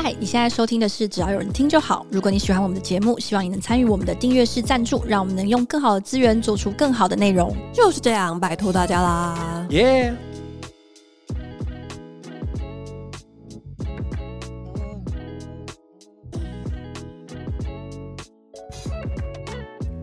[0.00, 2.06] 嗨，你现在收听的是只要有人听就好。
[2.08, 7.52] 如果你喜欢我们的节目，希望你能参与我们的订阅式赞助，让我们能用更好的资源做出更好的内容。
[7.74, 9.66] 就是这样，拜托大家啦！
[9.70, 10.14] 耶！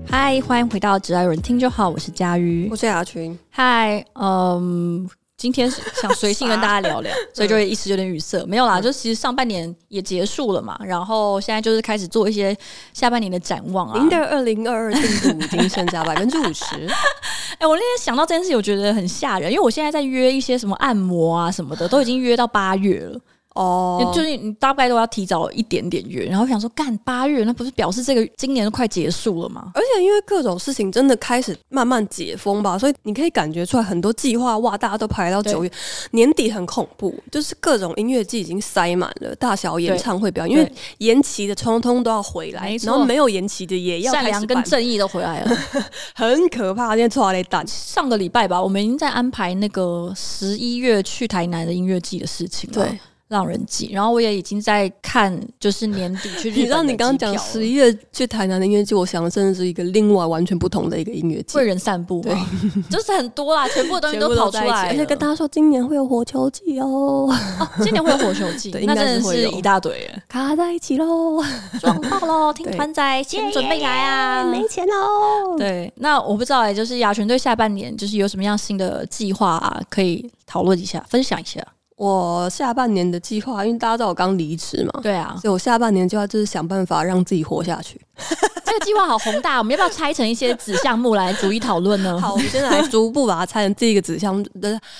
[0.05, 3.39] 嗨，欢迎回到只要有人听就好，我是佳瑜，我是雅群。
[3.49, 5.09] 嗨，嗯。
[5.37, 8.43] 今天是想随性跟大家聊聊， 所以就会一时有点语塞。
[8.45, 12.55] 没有啦，就其实上半年也结束了嘛，然后现在就是开始做一些
[12.93, 13.97] 下半年的展望啊。
[13.99, 16.87] 零点二零二二进度已经剩下 百分之五十。
[17.59, 23.19] 哎，我那天想到这件事，我觉得很吓人，因为我现在在约一些什么按摩啊什么的，都已经约到八月了。
[23.55, 29.71] 哦，oh, 就是你大概都要提早一点点约，然后想说干八月，那不是表示这个今年都快结束了吗？
[29.73, 35.71] 而且因为各种事情真的开始慢慢解封吧，所以你可以感觉出来很多计划哇，大家都排到九月
[36.11, 45.57] 年底很恐怖，就是各种音乐季已经塞满了，大小演唱会表演，因为延期的通通都要回来，然后没有延期的也要善良跟正义都回来了，
[46.13, 46.89] 很可怕。
[46.89, 52.83] 今天出来蛋，上个礼拜吧，我们已经在安排那个十一月去台南的音乐季的事情了。
[52.83, 52.99] 对。
[53.27, 56.61] 让人记，然后我也已经在看，就是年底去日本。
[56.61, 61.53] 你知道你刚刚讲十一月去台南的音乐季，我想的真的是一个另外完全不同的一个音乐季。
[61.53, 62.35] 贵人散步，对，
[62.89, 67.27] 就是很多啦， 全部的东西都跑出来，而且跟大家说今年会有火球季哦，
[67.59, 71.43] 哦，今年会有火球季，对，那真的是一大堆，卡在一起喽，
[71.79, 75.57] 撞到喽，听团仔先准备来啊，没钱喽。
[75.57, 81.65] 对，那我不知道哎，就是雅泉对下半年就是有什么样新的计划啊，可以讨论一下，分享一下。
[81.95, 87.99] 我下半年的计划，因为大家知道我刚离职嘛，对啊，所以我下半年计划就是想办法让自己活下去。
[88.75, 92.15] 这个计划好宏大，我们要不要拆成一些子项目来逐一讨论呢？
[92.19, 94.43] 好，我们现在来逐步把它拆成这一个子项目，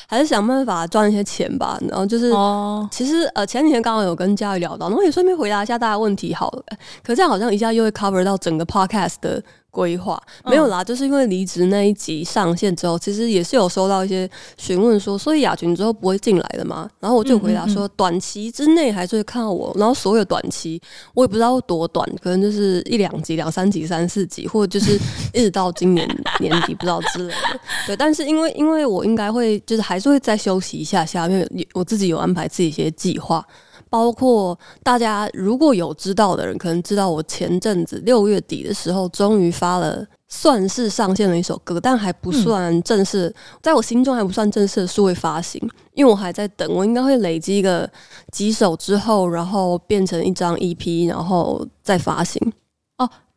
[0.07, 1.77] 还是想办法赚一些钱吧。
[1.89, 6.63] 然后就是，哦、其实呃前几天刚好有跟佳宇聊到，然后也顺便回答一下大家问题好了。
[7.03, 9.43] 可是这样好像一下又会 cover 到整个 podcast 的。
[9.75, 16.89] 规划没有啦，嗯、就是因为离职那一集上线之后，其实也是有收到一些询问说，所以雅群之后不会进来的吗？
[17.01, 19.75] 然后我就回答说，短期之内还是会看到我。
[19.77, 20.81] 然后所有短期
[21.13, 24.99] 我也不知道多短，可能就是一两集、两三集、三四集，或者就是
[25.33, 26.07] 一直到今年
[26.39, 27.59] 年底不知道之类的。
[27.87, 33.45] 对，但是因为因为我应该会就是还是会再休息一下下，因为我自己有安排自己一些计划。
[33.87, 45.61] 包括大家如果有知道的人，可能知道我前阵子六月底的时候，终于发了，算是上线了一首歌，但还不算正式，嗯、在我心中还不算正式的数位发行，
[45.93, 47.89] 因为我还在等，我应该会累积一个
[48.33, 52.41] 几首之后，然后变成一张 EP，然后再发行。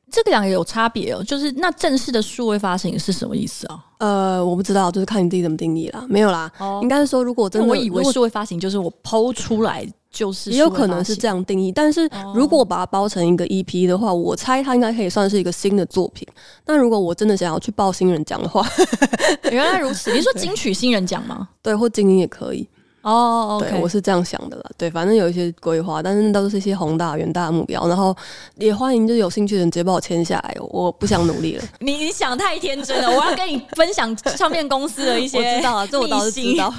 [0.09, 3.85] 哦，这个两个有差别哦，就是那正式的数位发行是什么意思啊？
[3.99, 6.05] 呃，我不知道，就是看你自己怎么定义啦。
[6.09, 9.87] 没有啦，哦、应该是说，如果真的，我以为数位发行就是我抛出来。
[10.11, 16.27] 就是也有可能是这样定义，但是如果把它包成一个 EP 的话，我猜它应该可以算是一个新的作品。
[16.65, 18.67] 那如果我真的想要去报新人奖的话，
[19.53, 21.47] 原来如此，你说金曲新人奖吗？
[21.63, 22.67] 对，或金音也可以。
[23.09, 23.71] 哦，oh, okay.
[23.71, 24.65] 对，我是这样想的啦。
[24.77, 27.89] 对，反正有一些规划，但是都是一些宏大、远大的目标。
[27.89, 28.15] 然后
[28.57, 30.55] 也欢迎，就是有兴趣的人直接帮我签下来。
[30.69, 31.65] 我不想努力了。
[31.81, 33.09] 你你想太天真了。
[33.09, 36.73] 我要跟你分享唱片公司的一些， 我知道啊，这我倒是 知道。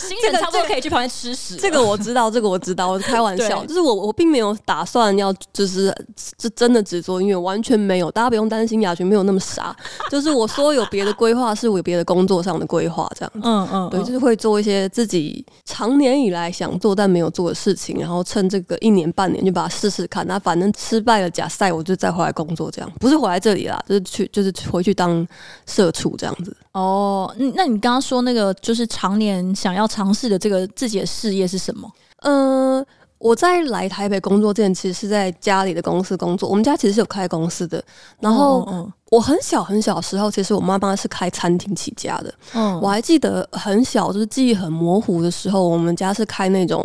[0.00, 1.56] 新人差不多可以去旁边吃屎。
[1.56, 2.88] 这个我知道，这个我知道。
[2.88, 5.94] 我是开玩笑，就是我我并没有打算要，就是
[6.38, 8.10] 这真的只做音乐，完全没有。
[8.10, 9.76] 大家不用担心，雅群没有那么傻。
[10.10, 13.40] 就是我说有别的规划，是我有别的工作上的规划，这样子。
[13.42, 15.44] 嗯嗯，对，就是会做一些自己
[15.74, 16.44] 常年以来。
[16.54, 20.24] 想做但没有做的事情，然后趁这个一年半年就把它试试看。
[20.28, 25.26] 那反正失败了假赛，我就再回来工作，这样不是回来这里啦，就是去就是回去当
[25.66, 26.56] 社畜这样子。
[26.74, 31.90] 哦，那你刚刚说那个就是常年想要尝试的这个自己的事业是什么？
[32.22, 32.86] 嗯、呃。
[33.18, 36.48] 我在来台北工作之前，其实是在家里的公司工作。
[36.48, 37.82] 我们家其实是有开公司的。
[38.20, 42.34] 然后我很小很小的时候，其实我妈妈是开餐厅起家的。
[42.52, 46.84] 嗯，我还记得很小，就是记忆很模糊的时候，我们家是开那种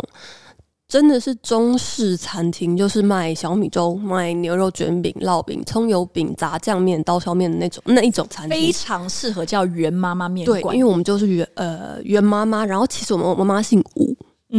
[0.88, 10.62] 真的是中式餐厅，就是卖小米粥、卖牛肉卷饼、烙饼、葱油饼、炸酱面、刀削面的那种那一种餐厅，非常适合叫袁妈妈面馆。
[10.62, 12.66] 对，因为我们就是袁呃袁妈妈。
[12.66, 14.16] 然后其实我们我妈妈姓吴，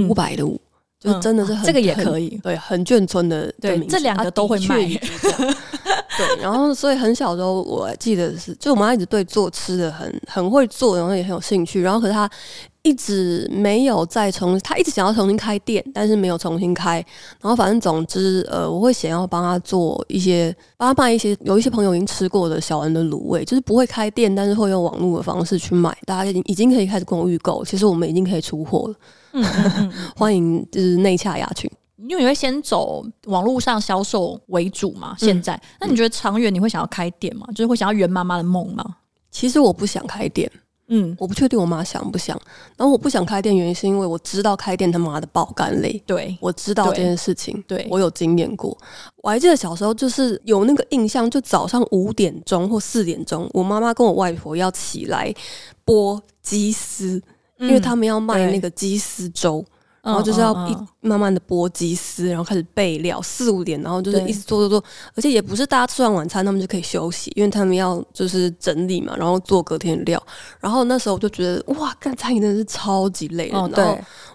[0.08, 0.60] 伍佰的伍。
[1.00, 4.84] 就真的是很、嗯啊、这个也可以，对，很眷村的对，这两个都会卖。
[4.84, 5.00] 啊、
[6.18, 11.80] 对，然后所以很小的时候，我记得是，就我妈一直对做吃的很很会做，然后也很有兴趣。
[11.80, 12.28] 然后可是她
[12.82, 16.96] 一直没有再重，她一直想要重新开店，但是没有重新开。
[17.40, 27.64] 然后反正总之，呃，我会想要帮她做一些，帮她卖一些，有一些朋友已经吃过的小人的卤味，就是不会开店，但是会用网络的方式去买，大家已经已经可以开始跟我预购。
[27.64, 28.94] 其实我们已经可以出货了。
[29.32, 31.70] 嗯，嗯，嗯，欢迎就是内洽雅群。
[32.08, 35.14] 因为你会先走网络上销售为主嘛。
[35.18, 37.46] 现在，嗯、那你觉得长远你会想要开店吗？
[37.54, 38.84] 就是会想要圆妈妈的梦吗？
[39.30, 40.50] 其实我不想开店。
[40.92, 42.36] 嗯，我不确定我妈想不想。
[42.76, 46.02] 然后我不想开店，原因是因为我知道开店他妈的爆肝累。
[46.04, 48.76] 对，我知道这件事情，对，我有经验过。
[49.18, 55.32] 我还记得小时候就是有那个印象，就早上五点钟或四点钟，我妈妈跟我外婆要起来
[55.86, 57.22] 剥鸡丝，嗯、
[57.60, 59.64] 因为他们要卖那个鸡丝粥。
[60.02, 60.74] 然后就是要一
[61.06, 64.84] 慢慢的剥鸡丝，然后开始备料，四五点，然后就是一直做做做，
[65.14, 70.26] 而且也不是大家吃完晚餐他们就可以休息，因为他们要就是整理嘛，然后做隔天的料。
[70.58, 73.58] 然后那时候我就觉得哇，干餐饮真的是超级累的。
[73.58, 73.84] 哦，对。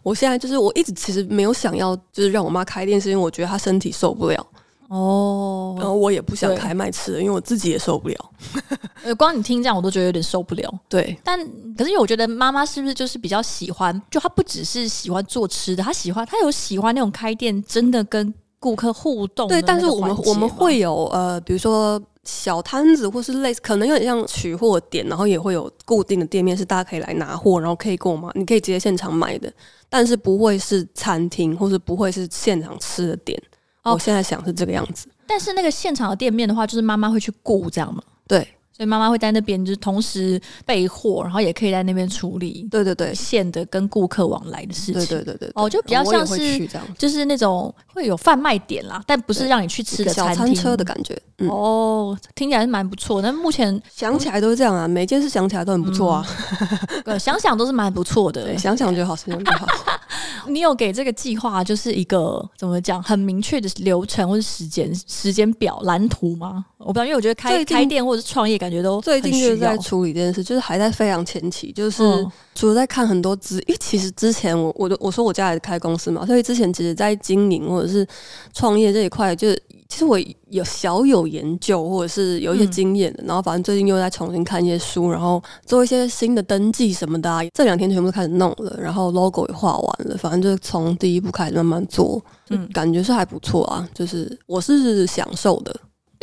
[0.03, 4.47] 我现在就是我一直其实没有想要就是让我妈开店，是因为我觉得她身体受不了。
[4.87, 8.15] 哦，然后我也不想开卖吃的，因为我自己也受不了。
[9.03, 10.79] 呃光你听这样，我都觉得有点受不了。
[10.87, 11.39] 对，但
[11.75, 19.47] 可是因为我觉得妈妈是不是就是比较喜欢，就她不只是喜欢做吃的，她喜欢她有喜欢那种开店真的跟顾客互动。
[19.47, 29.51] 对，但是我们我们会有呃，比如说小摊子或是类似，可能有点像取货点，然后也会有固定的店面是大家可以来拿货，然后可以购买，你可以直接现场买的，
[29.89, 33.39] 但是不会是餐厅，或是不会是现场吃的店。
[33.85, 38.03] 哦，我现在想是这个样子，但是那个现场的店面的话，就是妈妈会去顾这样吗？
[38.27, 38.45] 对。
[38.75, 42.67] 所以妈妈会在那边，就是同时备货，然后也可以在那边处理。
[42.69, 44.93] 对对对，线的跟顾客往来的事情。
[44.95, 46.67] 对对对对，哦，就比较像是
[46.97, 50.35] 就是那种会有贩卖点啦，但不是让你去吃的餐厅。
[50.35, 51.17] 小餐车的感觉。
[51.37, 53.21] 嗯、哦，听起来是蛮不错。
[53.21, 56.25] 那目前 想起来都是这样啊，每件事想起来都很不错啊。
[57.17, 58.43] 想想都是蛮不错的。
[58.43, 59.67] 对，想想就好，想想就好。
[60.47, 66.65] 你有给这个计划就是一个怎么讲很明确的流程或者时间时间表蓝图吗？
[66.77, 72.01] 我不知道，因为我觉得开开店或者是创业，感觉都最近就是在处理这件事，就是还在非常前期，就是
[72.55, 78.05] 除了在看很多资，因为其实之前我我我说我家里开公司嘛，所以之前其实在经营或者是
[78.53, 80.17] 创业这一块，就是其实我
[80.49, 92.19] 有小有研究或者是有一些经验的，然后反正最近又在重新看一些书，然后做一些新的登记什么的啊，这两天全部都开始弄了，然后 logo 也画完了，反正就是从第一步开始慢慢做，
[92.49, 95.75] 嗯，感觉是还不错啊，就是我是享受的。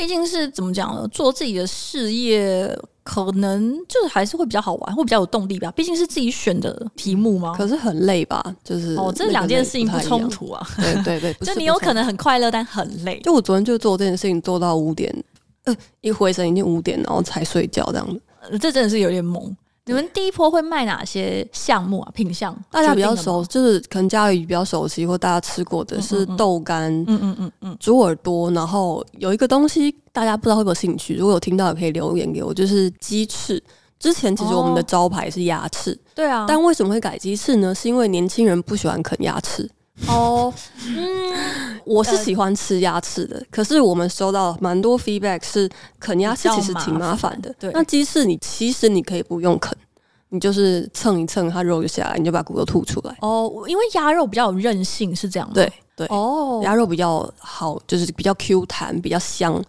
[0.02, 1.06] 毕竟是怎么讲呢？
[1.12, 5.70] 做自己的事业，可能就是还是会比较好玩，会比较有动力吧。
[5.76, 7.54] 毕竟是自己选的题目嘛。
[7.56, 8.42] 可是很累吧？
[8.64, 10.66] 就是哦，这两件事情不冲突啊。
[10.76, 13.20] 对对对， 就你有可能很快乐，但很累。
[13.20, 15.14] 就我昨天就做这件事情，做到五点，
[15.66, 18.20] 呃，一回神已经五点，然后才睡觉这样子。
[18.50, 19.56] 呃，这真的是有点猛。
[19.84, 22.10] 你们第一波会卖哪些项目啊？
[22.14, 28.48] 品相大家比较熟，就是可能家里比较熟悉或大家吃过的是豆干，嗯嗯嗯嗯，猪耳朵。
[28.52, 33.62] 然后有一个东西大家不知道会不会有兴趣，如果有听到也可以留言给我，就是鸡翅。
[33.98, 37.74] 之前其实我们的招牌是鸭翅，对啊，但为什么会改鸡翅呢？
[37.74, 39.68] 是因为年轻人不喜欢啃鸭翅。
[40.08, 40.52] 哦，
[40.86, 45.68] 嗯，我是喜欢吃鸭翅的，可是我们收到蛮多 feedback 是
[46.00, 47.54] 啃鸭翅其实挺麻烦的。
[47.58, 49.76] 对，那鸡翅你其实你可以不用啃，
[50.30, 53.16] 你就是蹭一蹭，它肉就下来，你就把骨头吐出来。
[53.20, 55.54] 哦，因为鸭肉比较有韧性，是这样吗？
[55.54, 59.62] 对对，哦，鸭肉比较好，就是比较 Q 弹，比较香。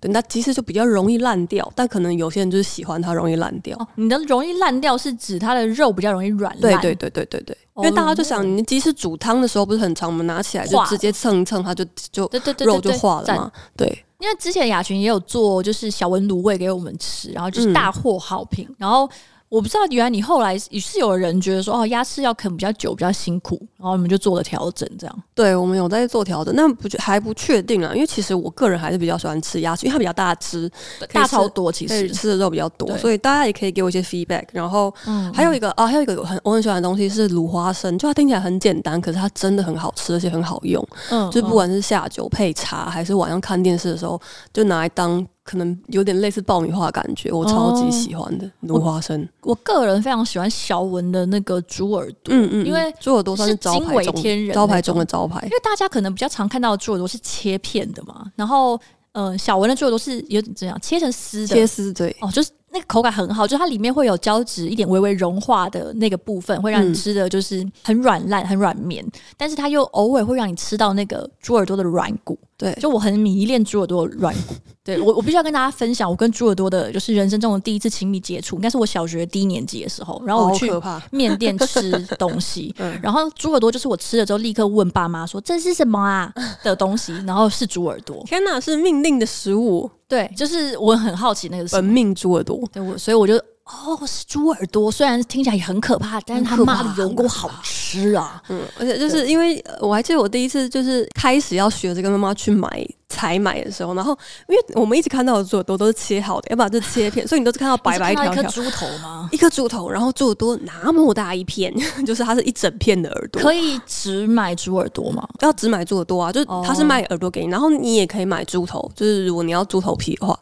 [0.00, 3.76] 对，那其实就比较容易烂掉，但可能有些人就是喜欢它容易烂掉。
[3.78, 6.80] 哦，你的容易烂掉是指它的肉比较容易软烂？
[6.80, 7.58] 对对对对对对。
[7.76, 12.30] 因为大家就想，你鸡翅煮汤的时候不是很长，我们拿起来就直接蹭一蹭，它就就
[12.64, 13.52] 肉就化了嘛。
[13.76, 13.86] 对，
[14.18, 19.08] 因为之前雅群也有做，就是小文卤味给我们吃，然后就是大获好评，然后。
[19.50, 25.22] 我不知道，原来你后来也是有人觉得说，哦，鸭翅要啃比较久，比较辛苦，然后你们就做了调整，这样。
[25.34, 30.70] 对，我们有在做调整，那不还不确定啊，因为其实我个人还是比较喜欢吃鸭翅，因为它比较大只，
[31.12, 34.44] 大超多，其实吃的肉比较多，所以大家也可以给我一些 feedback。
[34.52, 40.86] 然后，嗯，还有一个啊，还有一个很我很喜欢的东西是卤花生，就它听起来很简单，可是它真的很好吃，而且很好用。
[41.10, 44.20] 嗯，就不管是下酒配茶，还是晚上看电视的时候，
[44.52, 45.26] 就拿来当。
[45.50, 49.50] 可能有点类似爆米花的感觉，我超级喜欢的卤花生我。
[49.50, 55.40] 我个人非常喜欢小文的那个猪耳朵，嗯嗯，因为猪耳朵算是惊为天人，招牌中的招牌。
[55.42, 58.80] 因为大家可能比较常看到的猪耳朵是切片的嘛，然后
[59.10, 62.50] 呃，小文的猪耳朵是有点这样切成丝的，切丝对，哦，就是。
[62.72, 69.04] 那个口感很好，就是它里面会有胶质一点微微融化的那个部分，会让你吃的就是很软烂、很软绵，
[69.36, 72.38] 但是它又偶尔会让你吃到那个猪耳朵的软骨。
[72.56, 74.54] 对，就我很迷恋猪耳朵的软骨。
[74.84, 80.70] 对我，我必须要跟大家分享，我跟猪耳朵的就是人生中的第一次亲密接触，应该是我小学低年级的时候，然后我去
[81.10, 89.90] 面店吃东西，然后猪耳朵就是我吃了之后立刻问爸妈说这是什么啊的东西，然后是猪耳朵，天哪，是命令的食物。
[90.10, 93.40] 对，就是我很好奇那个本命猪耳朵，对，我所以我就
[93.70, 98.42] 哦，是猪耳朵，虽然听起来也很可怕，但是他妈的油锅好吃啊！
[98.48, 102.86] 嗯，而且就是因为我还记得我第一次就是开始要学着跟妈妈去买。
[103.12, 104.16] 采买的时候，然后
[104.48, 108.34] 因为我们一直看到的猪耳朵都是切好的，要把这切片， 所以你都是看到白白一条条。
[108.34, 109.28] 一颗猪头吗？
[109.32, 111.74] 一颗猪头，然后猪耳朵那么大一片，
[112.06, 113.42] 就是它是一整片的耳朵。
[113.42, 115.28] 可以只买猪耳朵吗？
[115.40, 120.38] 要只买猪耳朵啊，就是他是卖耳朵给你，然后你也可以买猪头，就是如果你要猪头皮的话。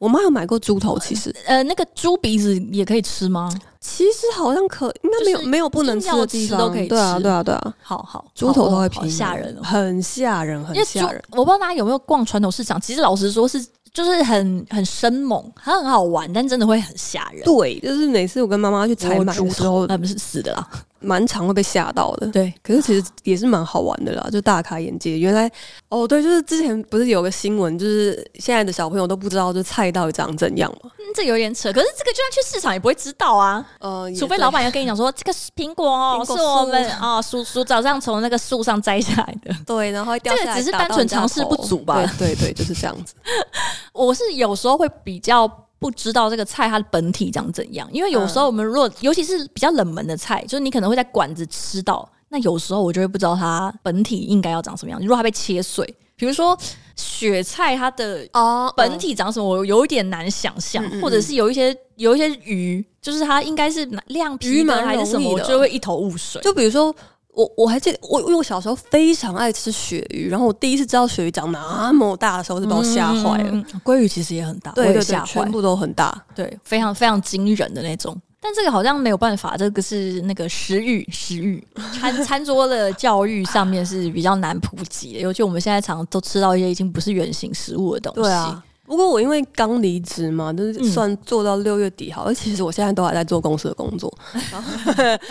[0.00, 3.48] 我妈有买过猪头，其实呃，那个猪鼻子也可以吃吗？
[3.80, 6.88] 其实好像可，应该没有没有不能吃的地方，都可以吃。
[6.88, 7.74] 对啊，对啊，对啊。
[7.82, 11.22] 好好，猪头都会皮，吓人，很吓人，很吓人。
[11.32, 13.64] 我不知道大家有没有逛传统市场，其实老实说是。
[13.92, 17.42] 就是很很生猛，它很好玩，但真的会很吓人。
[17.42, 20.68] 对，就是每次我跟妈妈去采买的时候，那不是死的啦，
[21.00, 22.26] 蛮常会被吓到的。
[22.28, 25.18] 对，可是其实也是蛮好玩的啦，就大开眼界。
[25.18, 25.50] 原来
[25.88, 30.90] 哦，对，就是之前不是有个新闻，就是现在的小朋友都不知道这菜到底长怎样嘛。
[30.98, 31.72] 嗯，这有点扯。
[31.72, 33.64] 可是这个就算去市场也不会知道啊。
[33.80, 39.54] 呃，除非老板要跟你讲说，这个苹果哦，是我们啊，叔叔早上从那个树上摘下来的。
[39.66, 40.54] 对，然后掉下来。
[40.54, 41.94] 这个只是单纯尝试不足吧？
[42.18, 43.14] 对对对，就是这样子。
[43.92, 45.50] 我是有时候会比较
[45.80, 55.00] 不知道这个菜它的本体长怎样，因为有时候我们如果尤其是比较冷门的菜，就是你可能会在馆子吃到，那有时候我就会不知道它本体应该要长什么样。
[55.00, 55.84] 如果它被切碎，
[56.16, 56.56] 比如说
[56.94, 66.40] 雪菜，它的哦本体长什么，我有一点难想象，或者是有一些有一些鱼，就是它应该是亮皮的还是什么，我就会一头雾水。
[66.42, 66.94] 就比如说。
[67.32, 73.50] 我我还记得，我因为我小时候非常爱吃鳕鱼，然后我第一次知道鳕鱼长那么大的时候，就把我吓坏了。
[73.52, 78.20] 嗯、鲑鱼其实也很大，对，对，对，全部都很大，对，非常非常惊人的那种。
[78.40, 81.62] 但这个好像没有办法，这个是那个食欲食欲
[82.00, 88.22] 餐餐桌的教育上面是比较难普及的，尤其我们现在常常都吃到一些已经不是原型食物的东西。
[88.22, 88.64] 对啊。
[88.90, 94.12] 不过我因为刚离职嘛，就是算做到六月底好，而其实我现在都还在做公司的工作，
[94.50, 94.72] 然 后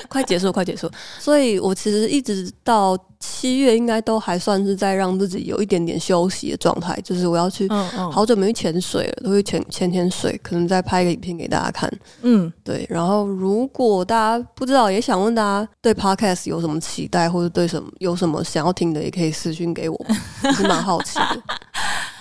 [0.08, 0.90] 快结束，快结束，
[1.20, 7.68] 所以我其实一直到七月应该都还算是在让自己有一点点休息的状态，就是我要去，
[8.10, 12.86] 好久没去潜水了，都会潜潜潜水，可能再拍个影片给大家看，嗯，对。
[12.90, 20.06] 然后如果大家不知道，也想问大家对 Podcast 有什么期待，或者对什么有什么想要听的，也可以私讯给我，
[20.46, 21.44] 我是蛮好奇的。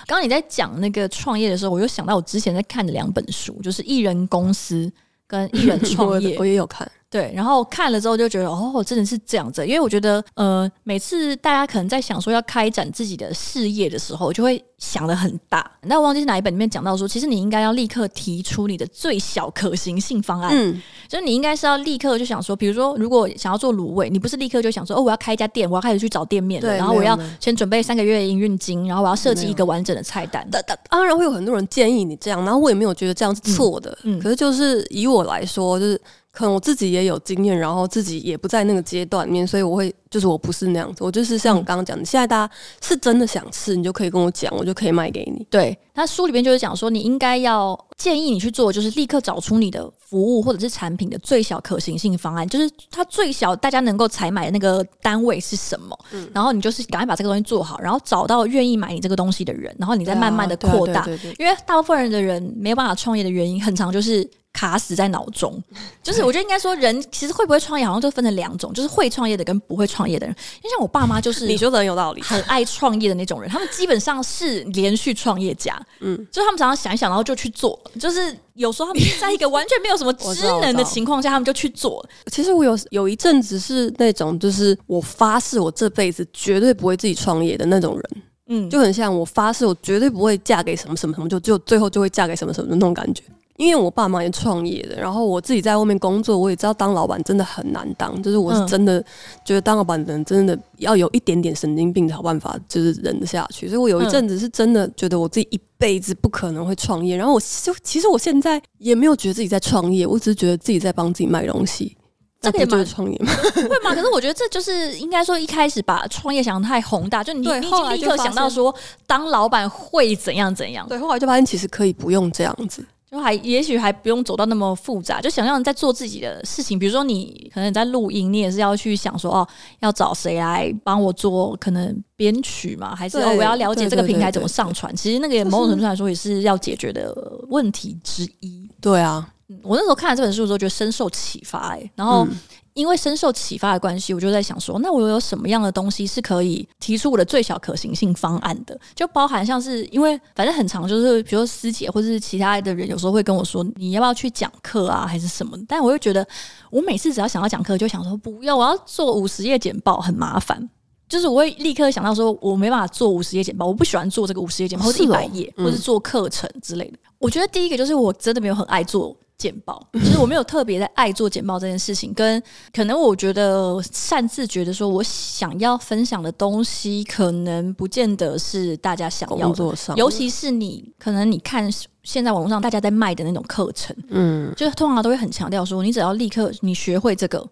[0.09, 4.87] 刚你在讲那个创业的时候，我又想到我之前在看的两本书，就是《艺人公司》
[5.27, 6.91] 跟《艺人创业》， 我也有看。
[7.09, 9.65] 对，然后看了之后就觉得哦，真的是这样子。
[9.65, 15.71] 因为我觉得，呃，每次大家可能在想说要开展自己的事业的时候，就会想的很大。
[15.81, 20.51] 那我忘记是哪一本里面讲到说，其实你应该要立刻提出你的最小可行性方案。
[20.53, 30.47] 嗯，就是你应该是要立刻就想说，比如说，如果想要做卤味，你不是立刻就想说，哦，我要开一家店，我要开始去找店面，对，然后我要先准备三个月的营运金，然后我要设计一个完整的菜单。
[30.51, 33.97] 当当然会有很多人建议你这样，然后我也没有觉得这样是错的。
[34.03, 35.99] 嗯，可是就是以我来说，就是。
[36.31, 45.45] 可能我自己也有经验，然后自己也不在那个阶段里面，所以我会就是我不是那样子，我就是像我刚刚讲的，现在大家是真的想吃，你就可以跟我讲，我就可以卖给你。
[45.49, 61.05] 对，他书里边就是讲说，你应该要建议你去做，就是立刻找出你的服务或者是产品的最小可行性方案，就是它最小大家能够采买的那个单位是什么，嗯，然后你就是赶快把这个东西做好，然后找到愿意买你这个东西的人，然后你再慢慢的扩大，
[61.37, 64.27] 因为大部分人的人没有办法创业的原因，很长就是。
[64.51, 65.63] 卡死在脑中，
[66.01, 70.35] 就是我觉得应该说，人其实会不会创业，好像就分成两种，就是会创业的跟不会创业的人。
[70.57, 77.79] 因为像我爸妈就是 你说的很有道理，很爱创业的那种人，他们基本上是连续创业家，嗯，就他们常常想一想，然后就去做。
[77.99, 82.07] 就是有时候他们在一个完全没有什么知能的情况下，他们就去做。
[82.31, 93.23] 其实我有有一阵子是那种，就是我发誓我这辈子绝对不会自己创业的那种人，嗯，就很像我发誓我绝对不会嫁给什么什么什么，就就最后就会嫁给什么什么的那种感觉。
[93.59, 98.23] 因为我爸妈也创业的，然后我自己在外面工作，我也知道当老板真的很难当。
[98.23, 99.03] 就是我是真的
[99.43, 103.67] 觉得当老板的人真的要有一点点神经病才有办法，就是忍得下去。
[103.67, 107.17] 所以我有一阵子是真的觉得我自己一辈子不可能会创业。
[107.17, 111.97] 然后我就其实我现在也没有觉得自己在创业，我只是觉得自己在帮自己卖东西。
[112.39, 113.29] 这个也就是创业吗？
[113.53, 113.93] 会吗？
[113.93, 118.73] 可是我觉得这就是应该说一开始把创业想得太宏大，就你你已经立刻想到说
[119.05, 120.87] 当老板会怎样怎样。
[120.87, 122.81] 对，后来就发现其实可以不用这样子。
[123.11, 126.77] 就还也许还不用走到那么复杂，就想象在做自己的事情。
[126.77, 129.47] 比如说，你可能在录音，你也是要去想说，哦，
[129.79, 132.95] 要找谁来帮我做可能编曲嘛？
[132.95, 134.95] 还是我要了解这个平台怎么上传？
[134.95, 137.15] 其实那个也某种程度来说也是要解决的
[137.47, 138.69] 问题之一。
[138.79, 139.27] 对啊，
[139.63, 141.79] 我那时候看了这本书的时候，觉得深受启发、欸。
[141.79, 142.27] 哎，然后
[142.73, 148.79] 因为深受启发的关系，我就在想说，那我有什么样的东西是可以提出我的最小可行性方案的？
[148.95, 155.57] 就包含像是因为反正很常，就是比如说师姐或者是其他的人，有时候会跟我说，你要不要去讲课啊，还是什么？
[155.67, 156.25] 但我又觉得，
[156.71, 160.69] 我每次只要想要讲课，就想说不要，我要做五十页简报，很麻烦。
[161.07, 166.99] 就是我会立刻想到说，我没办法做五十页简报，我不喜欢做这个五十页简报，或者一百页，或者做课程之类的。
[167.17, 172.39] 我觉得第一个就是我真的没有很爱做简报，就是我没有特别的爱做简报这件事情，跟
[172.71, 179.75] 可能我觉得擅自觉得说我想要分享的东西，可能不见得是大家想要的。
[179.95, 181.67] 尤其是你可能你看
[182.03, 187.43] 现在网络上大家在卖的那种课程，嗯，就通常都会很强调说，你只要立刻你学会这个。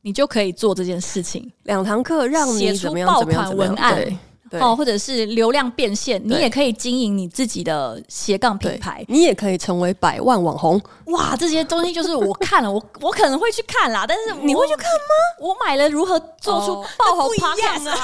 [0.00, 4.06] 你就可以做这件事情，两堂课让你写出爆款文案。
[4.52, 10.80] 哦，或者是流量变现，你也可以经营你自己的斜杠品牌，你也可以成为百万网红。
[11.06, 14.04] 哇，这些东西就是我看了，我我可能会去看啦。
[14.06, 15.46] 但是你会去看吗？
[15.46, 17.96] 我买了如何做出爆红 podcast 啊？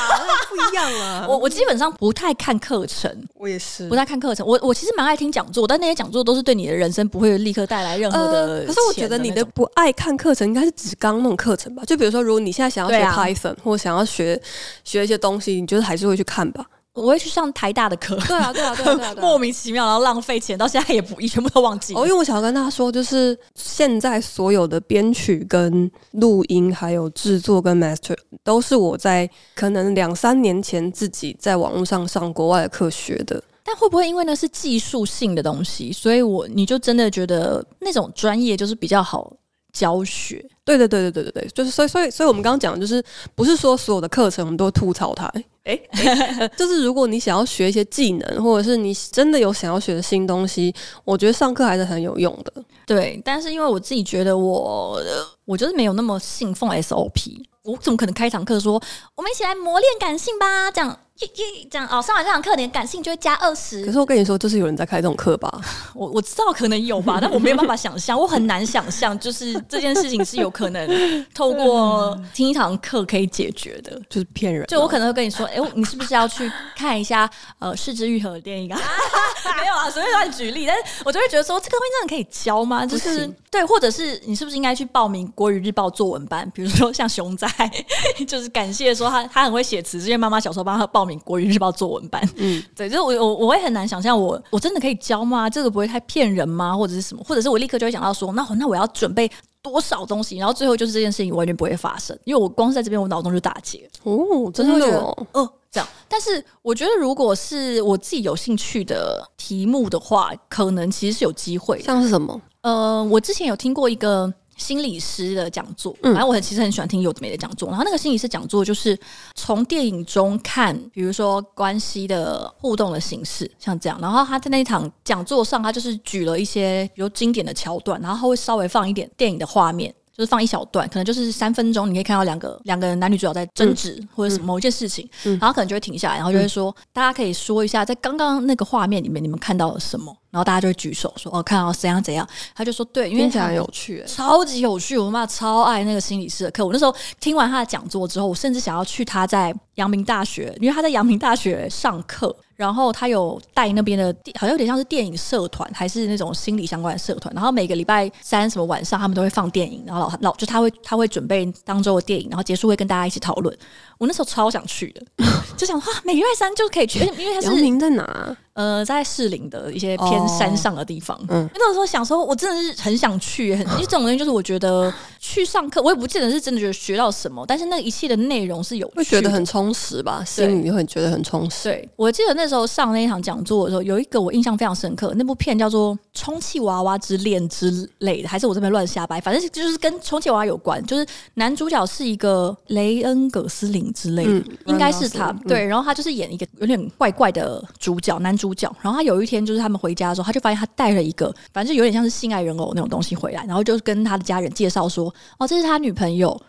[0.49, 1.27] 不一样啊！
[1.29, 4.47] 我我基本上不太看课程，我也是不太看课程。
[4.47, 8.65] 我我其实蛮爱听讲座，但那些讲座都是对你的人生不会立刻带来任何的。
[8.67, 11.83] 可是我觉得你的不爱看课程，应该是指刚刚那种课程吧？
[11.87, 14.41] 就比如说，如果你现在想要学 Python 或想要学
[14.83, 16.65] 学一些东西，你就是还是会去看吧？
[16.95, 22.01] 我会去上台大的课，对啊，对啊，对啊，对啊， 莫名其妙，然后浪费钱，到现在也不，一全部都忘记了。
[22.01, 33.43] 哦，因为我想要跟他说，就是现在所有的编曲、跟录音、还有制作跟 master，都是我在可能两三年前自己在网络上上国外的课学的。
[33.65, 39.33] 但会不会因为那是技术性的东西，所以我你就真的觉得那种专业就是比较好
[39.73, 40.37] 教学？
[40.65, 43.03] 对对对对对对对，就是所以所以所以我们刚刚讲的就是，
[43.35, 45.29] 不是说所有的课程我们都吐槽它。
[45.65, 45.79] 哎，
[46.57, 52.53] 就是如果你想要学一些技能，或者是你真的有想要学的新东西，我觉得上课还是很有用的。
[52.87, 55.01] 对，但是因为我自己觉得我，
[55.47, 58.75] 我就是没有那么信奉 SOP，我怎么可能开堂课说
[59.15, 60.71] 我们一起来磨练感性吧？
[60.71, 60.99] 这样。
[61.21, 63.87] 一一讲哦，上完这堂课，你的感性就会加二十。
[63.87, 65.61] 可是我跟你说，就是有人在开这种课吧？
[65.95, 74.67] 我我知道可能有吧，但我没有办法想象，我很难想象，就是这件事情是有可能透过听一堂课可以解决的，就是骗人。
[74.67, 77.31] 就我可能会跟你说，哎、欸，你是不是要去看一下
[77.61, 78.81] 呃失之愈合的电影啊？
[79.61, 80.67] 没有啊，随便乱举例。
[80.67, 82.85] 但是我就会觉得说，这个东西真的可以教吗？
[82.85, 86.51] 就是对，或者是你是不是应该去报名国语日报作文班？
[86.53, 87.49] 比如说像熊仔，
[88.27, 91.04] 就是感谢说他他很会写词，这些妈妈小时候帮他报。
[91.21, 95.51] 国语日报作文班，嗯， 对，就是我我我会很难想象，我我真的可以教吗？
[95.51, 96.77] 这个不会太骗人吗？
[96.77, 97.23] 或者是什么？
[97.27, 100.39] 或者是我立刻就会想到说，那那我要准备多少东西？
[100.39, 105.89] 然后最后就是这件事情完全不会发生，因为我光是在这边，我脑中就打结哦，真的哦，哦，这样。
[106.09, 111.81] 但是我觉得，如果是我自己有兴趣的题目的话，可能其实是有机会。
[111.81, 112.41] 像是什么？
[112.63, 114.33] 呃，我之前有听过一个。
[114.57, 117.69] 心理师的讲座，反正我很其实很喜欢听有的没的讲座。
[117.69, 118.99] 然后那个心理师讲座就是
[119.35, 123.99] 从电影中看，比如说关系的互动的形式，像这样。
[124.01, 129.95] 然后他在那一场讲座上，他就是举了一些比如经典的桥段，然后他会稍微放一点电影的画面。
[130.17, 146.67] 就是放一小段，可能就是三分钟，你可以看到两个两个男女主角在争执、嗯、或者是某一件事情，嗯、然后可能就会停下来，然后就会说，嗯、大家可以说一下，在刚刚那个画面里面你们看到了什么，然后大家就会举手说，哦，看到怎样怎样，他就说对，因为非常有趣，超级有趣，我妈超爱那个心理师的课。
[146.67, 152.35] 我那时候听完他的讲座之后，我甚至想要去他在阳明大学，因为他在阳明大学上课。
[152.57, 157.35] 然后他有带那边的，好像有点像是电影社团，还是那种心理相关的社团。
[157.35, 159.83] 然后每个礼拜三什么晚上，他们都会放电影。
[159.87, 163.57] 然后老老就他会他会准备当周的电影，然后结束会跟大家一起讨论。
[163.99, 165.03] 我那时候超想去的，
[165.57, 168.37] 就想哇，每个礼拜三就可以去，因为他是阳明在哪？
[168.55, 171.17] 呃，在士林的一些偏山上的地方。
[171.23, 181.65] 哦、嗯，那时候想说，我真的是很想去，很因为这种东西就是我觉得去上课，我也不见得是真的觉得学到什么，但是那一切的内容是有趣的，会觉得很充实吧，心里会觉得很充实。
[181.69, 195.27] 对，我记得那时候上那一场讲座的时候，有一个我印象非常深刻，那部片叫做《充气娃娃之恋》之类的，还是我这边乱瞎掰，反正就是跟充气娃娃有关，就是男主角是一个雷恩·葛斯林之类的，嗯、应该是他。
[195.27, 198.55] 嗯、对，然后他就是演一个有点怪怪的主角，男主。
[198.55, 206.41] 角，然后他有一天就是他们回家的时候，他就发现他带了一个，反正就有点像是性爱人偶那种东西回来，然后就跟他的家人介绍说：“哦，这是他女朋友。”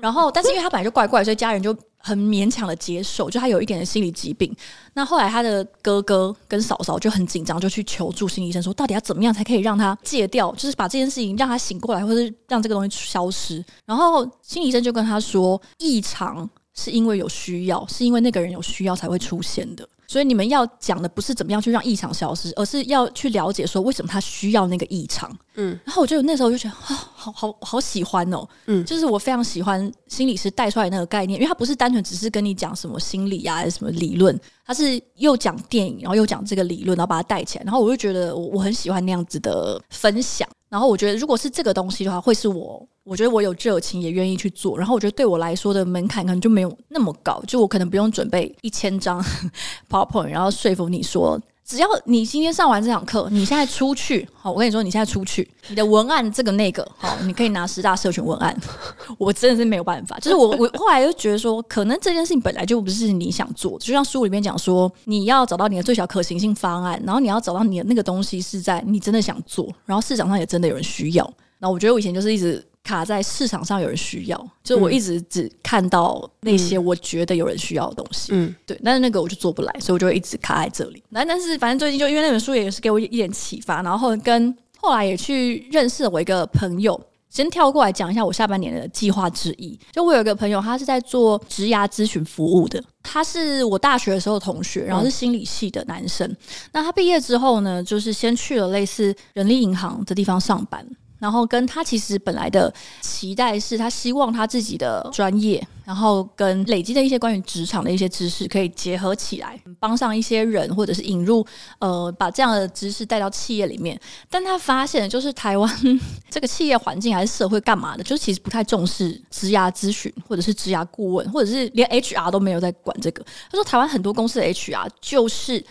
[0.00, 4.54] 然后，但是因为他本来就怪怪，所以家人就很勉强的接受，就他有一点的心理疾病。
[4.94, 13.64] 那后来他的哥哥跟嫂嫂就很紧张，就去求助心理医生，说到底要怎么样才可以让他戒掉，就是把这件事情让他醒过来，或是让这个东西消失。
[13.86, 19.88] 然后心理医生就跟他说，异常是因为有需要，是因为那个人有需要才会出现的。
[20.08, 25.34] 所以你们要讲的不是怎么样去让异常消失，而是要去了解说为什么他需要那个异常。
[25.54, 40.46] 嗯，然后我就那时候就觉得啊，好好好喜欢哦，嗯，就是我非常喜欢心理师带出来那个概念，因为他不是单纯只是跟你讲什么心理啊，什么理论，他是又讲电影，然后又讲这个理论，然后把它带起来，然后我就觉得我我很喜欢那样子的分享。
[40.72, 44.78] 然后我觉得，如果是这个东西的话，会是我，我觉得我有热情，也愿意去做。
[44.78, 49.22] 然后我觉得对我来说的门槛可能就没有那么高，就我可能不用准备一千张
[49.90, 51.38] PowerPoint，然后说服你说。
[51.72, 58.54] 只要你今天上完这堂课，你现在出去，好，我跟你说，你现在出去，你的文案这个那个，好，你可以拿十大社群文案。
[59.16, 71.32] 我真的是没有办法，就是我我后来就觉得说，可能这件事情本来就不是你想做，就像书里面讲说，你要找到你的最小可行性方案，然后你要找到你的那个东西是在你真的想做，然后市场上也真的有人需要。
[71.58, 72.62] 那我觉得我以前就是一直。
[72.84, 81.02] 卡在市场上有人需要，就我一直只看到那些我觉得有人需要的东西，嗯，对，但是那个我就做不来，所以我就会一直卡在这里。
[81.10, 87.00] 那但是反正最近就因为那本书也是给我一点启发，然后跟后来也去认识了我一个朋友。
[87.30, 89.74] 先跳过来讲一下我下半年的计划之一。
[89.90, 96.36] 就我有一个朋友，他是在做职涯咨询服务的，他是我大学的时候的同学，然后是心理系的男生。
[96.72, 100.86] 那他毕业之后呢，就是先去了类似人力银行的地方上班。
[101.22, 111.46] 然后跟他其实本来的期待是他希望他自己的专业，然后跟累积的一些关于职场的一些知识可以结合起来，帮上一些人，或者是引入
[111.78, 113.96] 呃把这样的知识带到企业里面。
[114.28, 123.24] 但他发现就是台湾这个企业环境还是社会干嘛的，就是其实不太重视职涯咨询，或者是职涯顾问，或者是连 HR 都没有在管这个。
[123.48, 125.64] 他说台湾很多公司的 HR 就是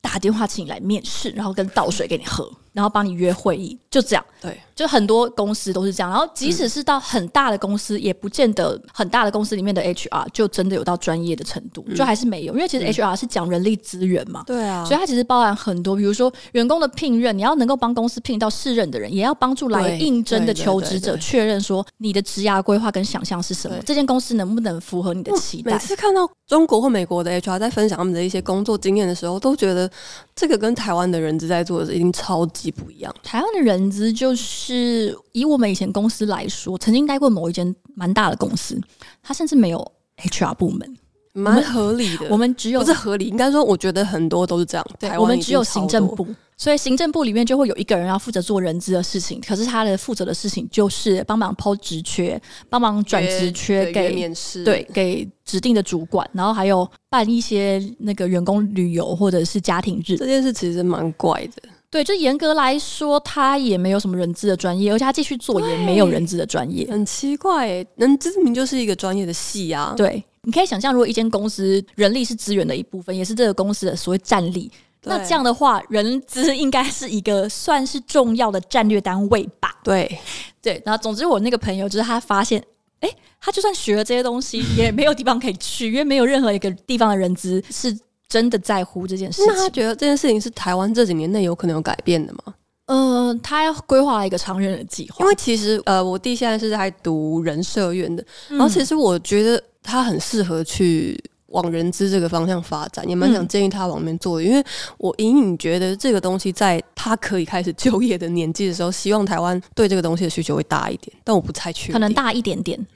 [0.00, 2.50] 打电话请你来面试，然后跟倒水给你喝。
[2.78, 4.24] 然后帮你约会议，就这样。
[4.40, 6.08] 对，就很多公司都是这样。
[6.08, 12.54] 然后即使是到很大的公司，嗯、也不见得很大的公司里面的 HR 就真的有到专业的程度，嗯、就还是没有。
[12.54, 25.72] 因为其实 HR 是讲人力资源嘛，对啊，所以它其实包含很多，比如说员工的聘任，你要能够帮公司聘到适任的人，也要帮助来应征的求职者确认说你的职涯规划跟想象是什么，这间公司能不能符合你的期待。
[25.72, 29.90] 每次看到中国或美国的 HR 在分享他们的一些工作经验的时候，都觉得
[30.36, 33.14] 这个跟台湾的人资在做的是一定超级不一样。
[33.22, 38.80] 台湾的人资就是以我们以前公司来说，曾经待过某一间蛮大的公司，
[39.22, 40.96] 他甚至没有 HR 部门，
[41.32, 42.26] 蛮合理的。
[42.30, 44.86] 我们只有不是合理，应该说，我觉得很多都是这样。
[44.98, 46.26] 对，我们只有行政部，
[46.56, 60.16] 所以行政部里面就会有一个人要负责做人资的事情，可是他的负责的事情就是帮忙 PO 职缺，帮忙转职缺给面试，对，给指定的主管，然后还有办一些那个员工旅游或者是家庭日。
[60.16, 61.62] 这件事其实蛮怪的。
[61.90, 67.68] 对，就严格来说，他也没有什么人资的专业，而且他继续做也没有人资的专业，很奇怪。
[67.96, 69.94] 人资明明就是一个专业的系啊。
[69.96, 74.70] 对，你可以想象，如果一间公司人力是资源的一部分，也是这个公司的所谓战力，
[75.04, 79.74] 那这样的话，人资应该是一个算是重要的战略单位吧？
[79.82, 80.18] 对，
[80.60, 80.82] 对。
[80.84, 82.62] 然后，总之，我那个朋友就是他发现，
[83.00, 83.08] 哎，
[83.40, 87.98] 他就算学了这些东西，也没有地方可以去，因为没有任何一个地方的人资是。
[88.28, 89.46] 真的在乎这件事情？
[89.48, 92.54] 那他觉得这件事情是台湾这几年内有可能有改变的吗？
[92.86, 95.16] 呃，他要规划了一个长远的计划。
[95.20, 104.44] 因为其实呃，我弟现在是在读人社院的，嗯、然后其实我觉得他很适合去往人资这个方向发展，也蛮想建议他往那边做的。
[104.44, 104.64] 嗯、因为
[104.96, 112.86] 我隐隐觉得这个东西在他可以开始就业的年纪的时候，希望台湾对这个东西的需求会大一点，但我不太确定，可能大一点点，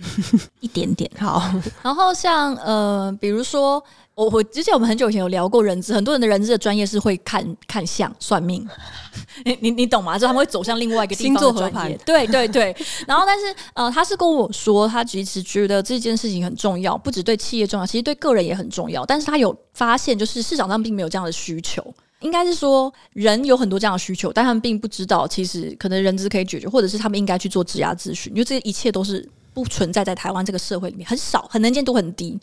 [0.60, 1.10] 一点点。
[1.18, 3.82] 好，然后像呃，比如说。
[4.14, 8.66] 我我之前我们很久以前有聊过人资，很多人的人资的专业是会看看相算命，
[9.44, 10.18] 你你你懂吗？
[10.18, 12.76] 就他们会走向另外一个地方的专业，对对对。
[13.06, 19.04] 然后但是呃，他是跟我说，他其实觉得这件事情很重要，不只对企业重要，其实对个人也很重要。
[19.06, 21.82] 但是他有发现，就是市场上并没有这样的需求，
[22.20, 29.26] 应该是说人有很多这样的需求，但他们并不知道，其实可能人资可以解决，或者是他们应该去做职涯咨询，因为这一切都是。
[29.54, 32.38] 不存在在台湾这个社会里面，很少，很能见度很低。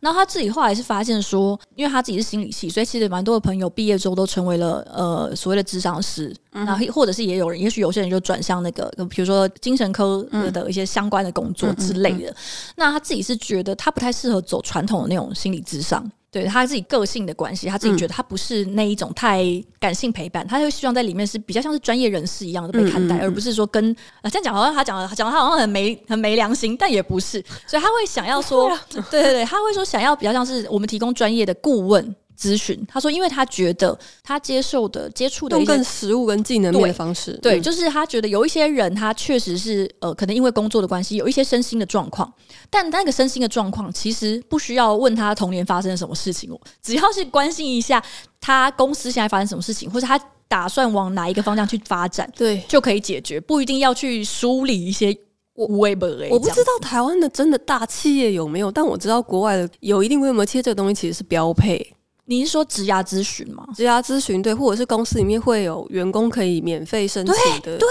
[0.00, 12.34] 然后他自己后来是发现说，因为他自己是心理系，所以其实蛮多的朋友毕业之后都成为了呃所谓的智商师，然后或者是也有人，也许有些人就转向那个，比如说精神科的一些相关的工作之类的。
[12.76, 16.10] 那他自己是觉得他不太适合走传统的那种心理智商。
[16.30, 19.44] 对他自己个性的关系，他自己觉得他不是那一种太
[19.80, 23.90] 感性陪伴，嗯、他就希望在里面是比较像是专业人士一样的被看待，嗯嗯嗯、而不是说跟
[24.22, 32.14] 啊这样讲好像他讲的讲的他好像很没很没良心，但也不是，所以他会想要说，对对对，他会说想要比较像是我们提供专业的顾问。
[32.40, 42.32] 咨询，他说，因为他觉得他接受的接触的用更实物跟技能面的方式，对，对，就是他觉得有一些人，他确实是呃，可能因为工作的关系，有一些身心的状况，
[42.70, 46.50] 但那个身心的状况其实不需要问他童年发生了什么事情，
[46.82, 48.02] 只要是关心一下
[48.40, 55.14] 他公司现在发生什么事情，或者他打算往哪一个方向去发展，对，就可以解决，不一定要去梳理一些。
[55.54, 61.94] 我我不知道台湾的真的大企业有没有，但我知道国外的有一定规模企业，这个东西其实是标配。
[62.30, 63.66] 你是说职涯咨询吗？
[63.74, 67.88] 职涯咨询对，或者是公司里面会有员工可以免费申请的，对对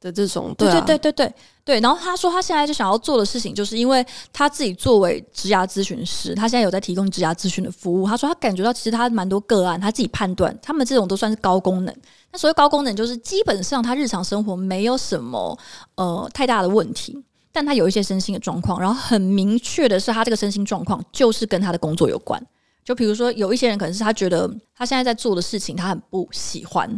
[0.00, 1.80] 的这种，对、啊、对对对对对。
[1.80, 8.06] 然后他说他现在就想要做的事情，就是因为他自己作为职涯咨询师，他现在有在提供职涯咨询的服务。
[8.06, 11.94] 他说他感觉到其实他蛮多个案，他自己判断他们这种都算是高功能。
[12.32, 15.58] 那所谓高功能，就是基本上他日常生活没有什么
[15.96, 18.80] 呃太大的问题，但他有一些身心的状况。
[18.80, 22.42] 然后很明确的是，他这个身心状况就是跟他的工作有关。
[22.84, 26.88] 就比如说，有一些人可能是他觉得他现在在做的事情他很不喜欢，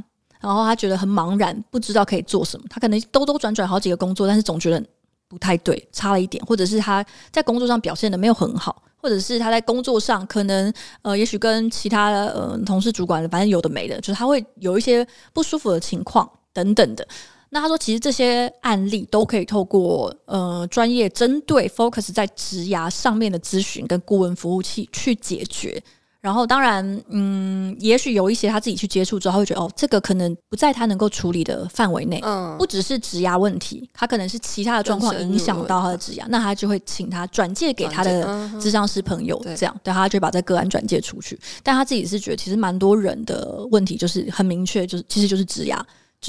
[0.40, 2.66] 然后他觉得很茫然，不知道可以做什么。
[2.70, 4.82] 他可能兜兜转转好几个工作，但是总觉得
[5.28, 17.06] 不太对，差了一点，或者是他在工作上表现得没有很好，或者是他在工作上可能呃，也许跟其他的呃同事、主管，反正有的没的，就是他会有一些不舒服的情况等等的。
[17.54, 25.80] 那他说，其实这些案例都可以透过呃专业针对 focus 在职涯上面的咨询跟顾问服务器去解决。
[26.20, 32.18] 然后当然，嗯，也许有一些他自己去接触之后，他会觉得哦，这个可能不在他能够处理的范围内。
[32.24, 38.26] 嗯，不只是职涯问题，他可能是其他的状况影响到他的职涯，那他就会请他转介给他的
[38.58, 41.38] 咨商师朋友，这样对，他就把这个案转介出去。
[41.62, 45.78] 但他自己是觉得，其实蛮多人的问题就是很明确，就是其实就是职涯。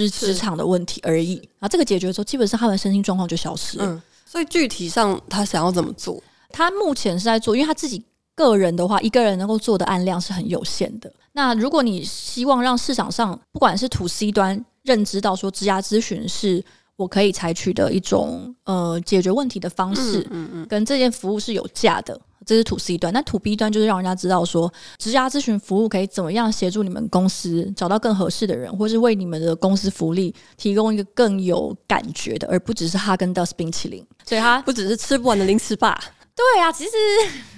[0.04, 3.86] 是职场的问题而已，然后这个解决之后，基本上他们身心状况就消失了。
[3.86, 6.22] 嗯，所以具体上他想要怎么做？
[6.50, 8.04] 他目前是在做，因为他自己
[8.34, 11.12] 个人的话，一个人能够做的案量是很有限的。
[11.34, 16.64] 那如果你希望让市场上不管是 to C 端认知到说，职涯咨询是
[16.96, 22.20] 我可以采取的一种呃解决问题的方式，嗯嗯，嗯，跟这件服务是有价的。
[22.46, 34.06] 这是 to C 端，那 to B 端就是让人家知道说，职涯咨询服务可以怎么样协助你们公司找到更合适的人，或是为你们的公司福利提供一个更有感觉的，而不只是哈根达斯冰淇淋。
[34.26, 36.00] 所以它不只是吃不完的零食吧？
[36.36, 36.92] 对啊，其实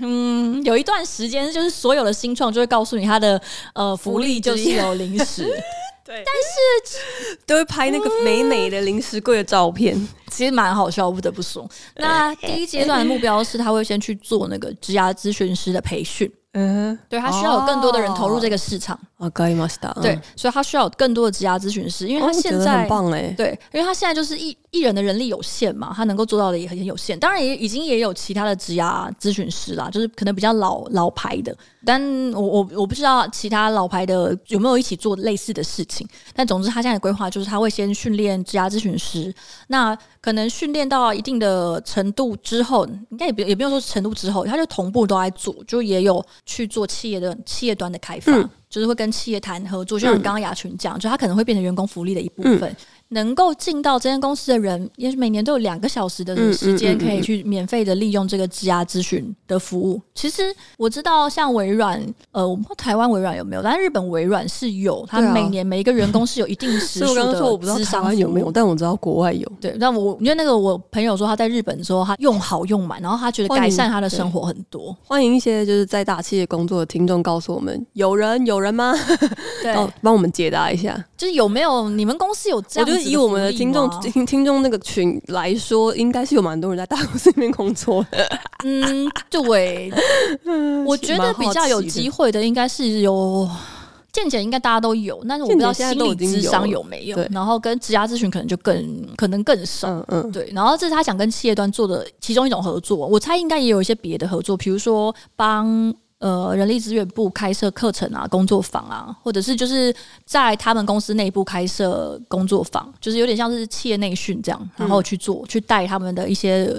[0.02, 3.42] 嗯，有一段时间就是所有的新创就会告诉你，它的
[3.74, 5.52] 呃福利就是有零食。
[6.08, 11.70] 对，但是都会拍那个美美的零食柜的照片，嗯，其实蛮好笑，不得不说。
[11.98, 16.32] 那第一阶段的目标是，他会先去做那个职涯咨询师的培训。
[16.54, 18.98] 嗯，对，他需要有更多的人投入这个市场。
[19.18, 19.68] 啊，可以吗？
[20.00, 27.20] 对，所以他需要有更多的职涯咨询师，因为他现在很棒嘞，对，因为他现在就是艺艺人的人力有限嘛，他能够做到的也很有限。
[27.20, 31.56] 当然，也已经也有其他的职涯咨询师啦，就是可能比较老老牌的。
[31.84, 32.00] 但
[32.34, 36.08] 我我我不知道其他老牌的有没有一起做类似的事情。
[36.36, 39.34] 但总之，他现在的规划就是他会先训练职涯咨询师，
[39.68, 46.24] 那可能训练到一定的程度之后，应该也不也不用说程度之后，他就同步都在做，就也有。
[46.48, 52.62] 去做企业的企业端的开发，嗯、就是会跟企业谈合作，就像刚刚雅群讲，就他可能会变成员工福利的一部分。
[52.64, 52.76] 嗯
[53.10, 60.02] 能够进到这间公司的人，也许每年都有两个小时的时间可以去免费的利用这个职涯咨询的服务。
[60.14, 60.44] 其实
[60.78, 67.52] 我知道，像微软，呃，我不知道台湾微软有没有，但日本微软是有，他每年每一个员工是有一定时 数的咨商服务。
[67.52, 69.50] 我不知道台湾有没有，但我知道国外有。
[69.62, 74.96] 对，但我因为那个我朋友说他在日本的时候，他用好用满，然后他觉得改善他的生活很多。
[75.06, 78.94] 欢迎一些就是在大企业工作的听众告诉我们，有人有人吗？
[79.64, 83.10] 对，帮我们解答一下，就是有没有你们公司有这样子？
[83.10, 88.28] 以我们的听众听听众那个群来说，应该是有蛮多人在大公司里面工作的。
[88.64, 89.92] 嗯，对，
[90.86, 93.50] 我觉得比较有机会的应该是有，
[94.12, 97.18] 见解应该大家都有，但是我不知道心理智商有没有。
[97.32, 99.88] 然后跟职涯咨询可能就更可能更少。
[99.90, 100.50] 嗯嗯，对。
[100.54, 105.94] 然后这是他想跟企业端做的其中一种合作，我猜应该也有一些别的合作，比如说帮。
[106.20, 109.94] 呃，人力资源部开设课程啊，工作坊啊，或者是就是
[110.26, 116.74] 在他们公司内部开设工作坊，就是有点像是企业内训这样，然后去做，嗯、去带他们的一些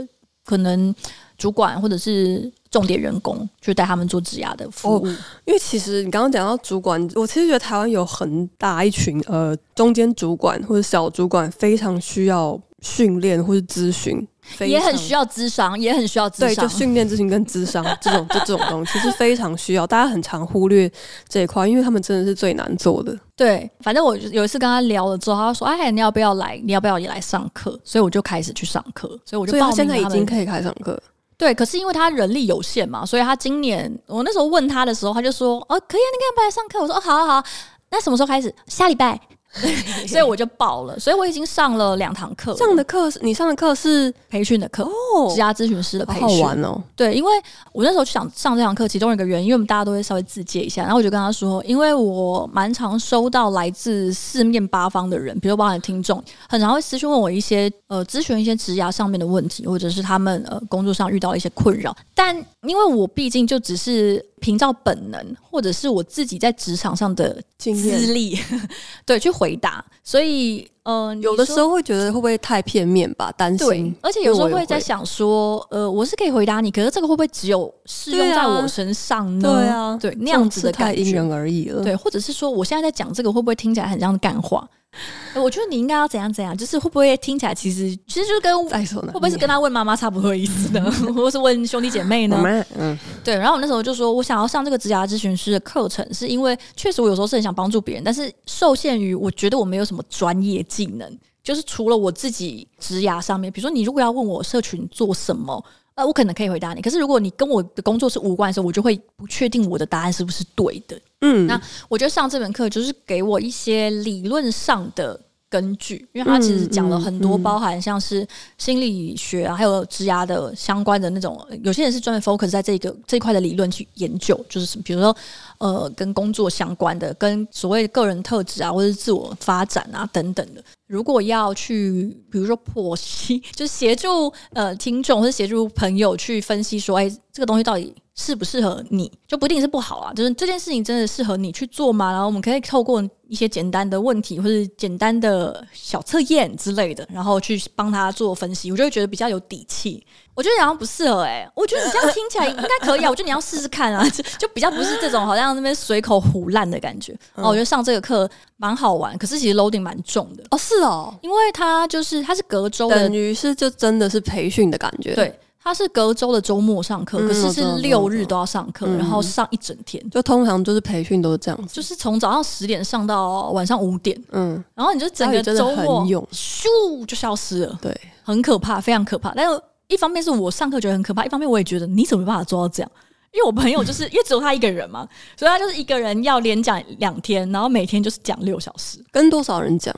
[0.44, 0.92] 可能
[1.37, 5.07] 主管或者是重点员工，去带他们做职涯的服务。
[5.07, 14.27] 哦、因为其实你刚刚讲到主管，我其实觉得台湾有很大一群呃中间主管或者小主管，非常需要训练或者咨询。
[14.66, 16.48] 也很需要智商，也很需要智商。
[16.48, 19.87] 对，就训练、自信跟智商 这种这这种东西，是非常需要。
[19.87, 20.90] 大家很常忽略
[21.28, 23.16] 这一块，因为他们真的是最难做的。
[23.37, 26.61] 对，反正我有一次跟他聊了之后，他说：“哎，你要不要来？
[26.64, 29.08] 你要不要也来上课？”所以我就开始去上课。
[29.24, 29.76] 所以我就报名。
[29.76, 31.00] 现在已经可以开上课。
[31.37, 37.44] 对，可是因为他人力有限嘛，所以他今年我那时候问他的时候，他就说：“哦，可以啊，你可以不来上课。”我说：“哦，好好好，
[37.90, 38.52] 那什么时候开始？
[38.66, 39.20] 下礼拜。”
[40.06, 42.56] 所以我就报了，所以我已经上了两堂课。
[42.56, 46.22] 上的课是你上的课是培训的课哦，职涯咨询师的培训。
[46.22, 46.82] 好玩哦。
[46.96, 47.32] 对，因为
[47.72, 64.24] 我那时候就想上这堂课，其中一个原因，因为我们大家都会稍微自介一下，然后我就跟他说，因为我蛮常收到来自四面八方的人，比如包含听众，很常会私讯问我一些呃咨询一些职涯上面的问题，或者是他们呃工作上遇到一些困扰，但因为我毕竟就只是。
[64.38, 67.70] 凭照本能，或者是我自己在职场上的资
[68.12, 68.38] 历，
[69.07, 69.85] 对，去回答。
[70.03, 73.31] 所以，嗯、呃，有的时候会觉得会不会太片面吧？
[73.33, 73.68] 担心。
[73.68, 79.48] 对，而且有时候会在想说，呃，我是可以回答你，可是这个会不会只有适用在我身上呢？
[79.48, 81.83] 对啊，对，那样子的感觉，因人而异了。
[81.83, 84.66] 对，或者是说，我现在在讲这个，会不会听起来很像干话？
[85.37, 90.90] 我觉得你应该要怎样怎样，就是会不会听起来其实其实就是跟会不会是跟他问妈妈差不多的意思呢？
[91.14, 92.37] 或是问兄弟姐妹呢？
[92.77, 93.37] 嗯，对。
[93.37, 105.64] 然后我那时候就说我想要上这个职涯咨询师的课程，是因为确实我有时候是很想帮助别人，但是受限于我觉得我没有什么专业技能，就是除了我自己职涯上面，比如说你如果要问我社群做什么。
[105.98, 110.96] 呃，我可能可以回答你，可是如果你跟我的工作是无关的时候，我就会不确定我的答案是不是对的。
[111.22, 118.26] 嗯，那我觉得上这门课就是给我一些理论上的根据，因为他其实讲了很多，包含像是
[118.58, 125.16] 心理学啊，还有职涯的相关的那种，有些人是专门 focus 在这个这一块的理论去研究，就是比如说
[125.58, 130.62] 呃，跟工作相关的，跟所谓的个人特质啊，或者是自我发展啊等等的。
[130.87, 140.12] 如果要去，比如说剖析， 就是协助呃听众或者协助朋友去分析说，哎，这个东西到底适不适合你，就不一定是不好啊。
[140.12, 142.11] 就是这件事情真的适合你去做吗？
[142.11, 150.04] 然后我们可以透过一些简单的问题或者简单的小测验之类的，然后去帮他做分析，我就会觉得比较有底气。
[150.35, 153.11] 我觉得好像不适合哎、欸，我觉得你这样听起来应该可以啊。
[153.11, 157.12] 我觉得你要试试看啊，就 就比较不是这种好像那边随口胡乱的感觉。
[157.35, 160.59] 哦，我觉得上这个课蛮好玩，可是其实 loading 蛮重的哦。
[160.59, 165.14] 是哦，因为它就是它是隔周的，等于是就真的是培训的感觉。
[165.14, 170.02] 对，它是隔周的周末上课，可是是六日都要上课，然后上一整天。
[170.10, 174.18] 就通常就是培训都是这样子，就是从早上十点上到晚上五点。
[174.32, 179.32] 嗯，然后你就整个周末咻就消失了，对，很可怕，非常可怕。
[179.34, 179.60] 但是。
[179.90, 182.92] 一方面是我上课觉得很可怕，一方面我也觉得你怎么没办法做到这样？
[183.32, 189.96] 因为我朋友就是 因为只有他一个人嘛，所以他就是一个人要连讲两天，然后每天就是讲六小时，跟多少人讲？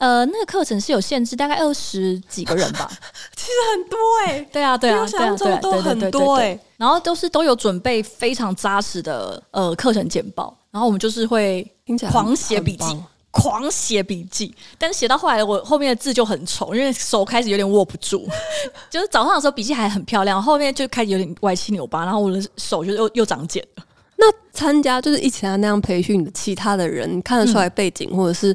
[0.00, 2.90] 呃，那个课程是有限制，大概二十几个人吧，
[3.36, 11.70] 其实很多哎、欸， 对啊，对啊，对啊，对啊，都很多哎、欸，然后都是都有准备非常扎实的呃课程简报，然后我们就是会
[12.10, 12.84] 狂写笔记。
[13.32, 18.26] 狂写笔记，但是写到后来，我后面的字就很丑，因为手开始有点握不住。
[18.90, 23.84] 就是早上的时候笔记还很漂亮，后面就开始有点歪七扭八，然后我的手就又又长茧了。
[24.16, 28.52] 那参加就是一起来那样培训的其他的人，看得出来背景、嗯、或者是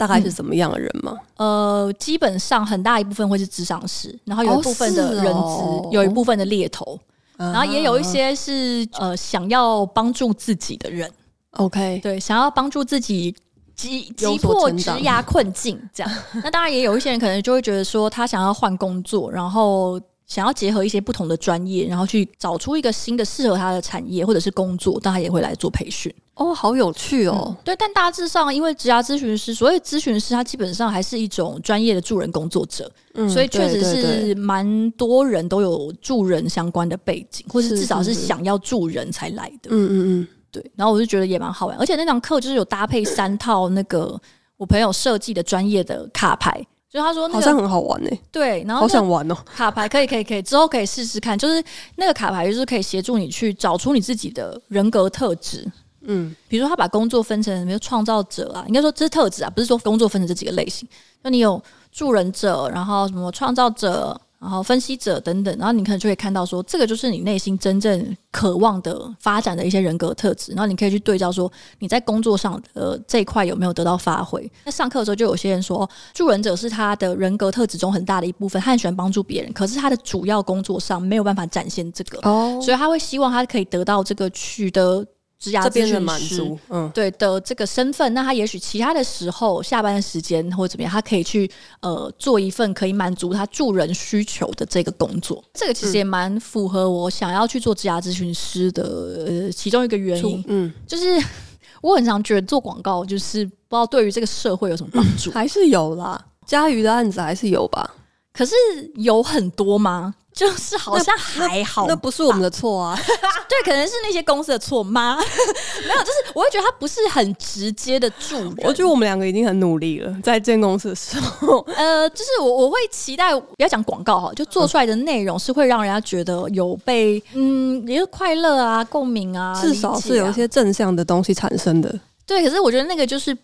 [0.00, 1.14] 大概是怎么样的人吗？
[1.36, 6.98] 呃，基本上很大一部分会是智商师，然后有一部分的人资，哦哦、有一部分的猎头，
[7.36, 11.10] 然后也有一些是呃想要帮助自己的人。
[11.52, 13.36] OK，对，想要帮助自己。
[13.76, 16.12] 急急迫职涯困境，这样。
[16.44, 19.98] 那当然也有一些人可能就会觉得说，他想要换工作，然后
[20.30, 26.14] 想要结合一些不同的专业，然后去找出一个新的适合他的产业或者是工作，但他也会来做培训。
[26.34, 27.46] 哦，好有趣哦。
[27.48, 39.70] 嗯、对，但大致上，因为职涯咨询师，所谓咨询师，他基本上还是一种专业的助人工作者，嗯，所以确实是蛮多人都有助人相关的背景，或是至少是想要助人才来的。
[39.70, 40.28] 嗯嗯嗯。
[40.52, 44.16] 对，然后我就觉得也蛮好玩，而且那堂课就是有搭配三套那个
[44.56, 48.20] 我朋友设计的专业的卡牌，就他说、那个、好像很好玩呢、欸。
[48.32, 51.62] 对，然后好想玩哦，卡牌可以可以可以，之后可以试试看，就是
[51.94, 55.64] 那个卡牌就是可以协助你去找出你自己的人格特质。
[56.02, 60.88] 嗯，比如说他把工作分成比如创造者啊，应该说这是特质啊，不是说工作分成这几个类型，
[61.22, 64.20] 就你有助人者，然后什么创造者。
[64.40, 70.52] 然后分析者等等，然后你可能就会看到说，这个就是你内心真正渴望的发展的一些人格特质。
[70.52, 74.50] 然后你可以去对照说，你在工作上的这一块有没有得到发挥。
[74.64, 85.06] 那上课的时候就有些人说，助人者是他的人格特质中很大的一部分，他很喜欢帮助别人，可是他的主要工作上没有办法展现这个，哦，所以他会希望他可以得到这个取得。
[85.40, 91.50] 职涯咨询师，嗯，对的这个身份，那他也许其他的时候下班的时间或者怎么样，他可以去
[91.80, 95.42] 呃做一份可以满足他助人需求的这个工作。
[95.54, 98.82] 这个其实也蛮符合我想要去做职涯咨询师的
[99.26, 100.44] 呃其中一个原因。
[100.46, 101.04] 嗯，就是
[101.80, 106.22] 我很常觉得做广告就是不知道对于这个社会有什么帮助，还是有啦。
[106.44, 107.94] 佳瑜的案子还是有吧。
[108.32, 108.54] 可是
[108.94, 110.14] 有很多吗？
[110.32, 112.96] 就是好像还好那，那不是我们的错啊。
[113.48, 115.18] 对，可能是那些公司的错吗？
[115.86, 118.54] 没有，就是我会觉得他不是很直接的助人。
[118.58, 121.58] 我觉得我们两个已经很努力了，在建公司的时候。
[121.76, 131.92] 呃，就是我我会期待，不要讲广告哈，就做出来的内容是会让人家觉得有被嗯，也是快乐啊、共鸣啊，至少是有一些正向的东西产生的。
[132.24, 133.36] 对，可是我觉得那个就是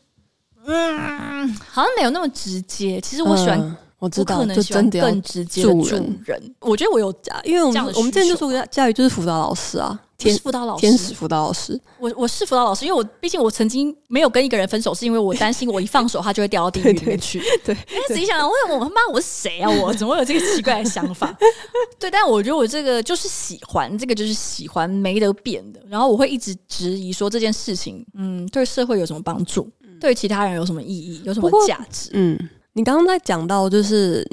[0.64, 3.00] 嗯，好像没有那么直接。
[3.00, 3.76] 其实我喜欢。
[3.98, 6.54] 嗯我知道，就真的更直接助人。
[6.60, 7.12] 我觉得我有，
[7.44, 11.80] 因为我们我们之前就说佳瑜就是辅导老师啊，天辅导老师，天使辅导老师。
[11.98, 17.40] 我我是辅导老师，因为我毕竟我曾经没有跟一个人分手，是因为我担心我一放手他就会掉到地狱里面去。
[17.64, 17.74] 对，
[18.06, 19.70] 仔细想想，我我他妈我是谁啊？
[19.70, 21.34] 我怎么会有这个奇怪的想法？
[21.98, 25.80] 对，但我觉得我这个就是喜欢，这个就是喜欢，没得变的。
[25.88, 29.66] 然后我会一直质疑说这件事情，嗯，对社会有什么帮助？
[29.98, 31.22] 对其他人有什么意义？
[31.24, 32.10] 有什么价值？
[32.12, 32.38] 嗯，
[32.76, 34.24] 你刚刚在讲到就是。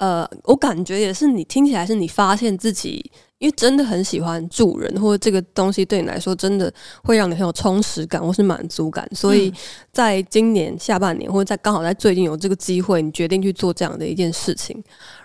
[0.00, 6.72] 呃，我感觉也是，你听起来是你发现自己，因为真的很喜欢助人，或者这个东西对你来说真的
[7.02, 9.50] 会让你很有充实感或是满足感，所以
[9.90, 14.80] 在今年下半年，或者在刚好在最近有这个机会，你决定去做这样的一件事情。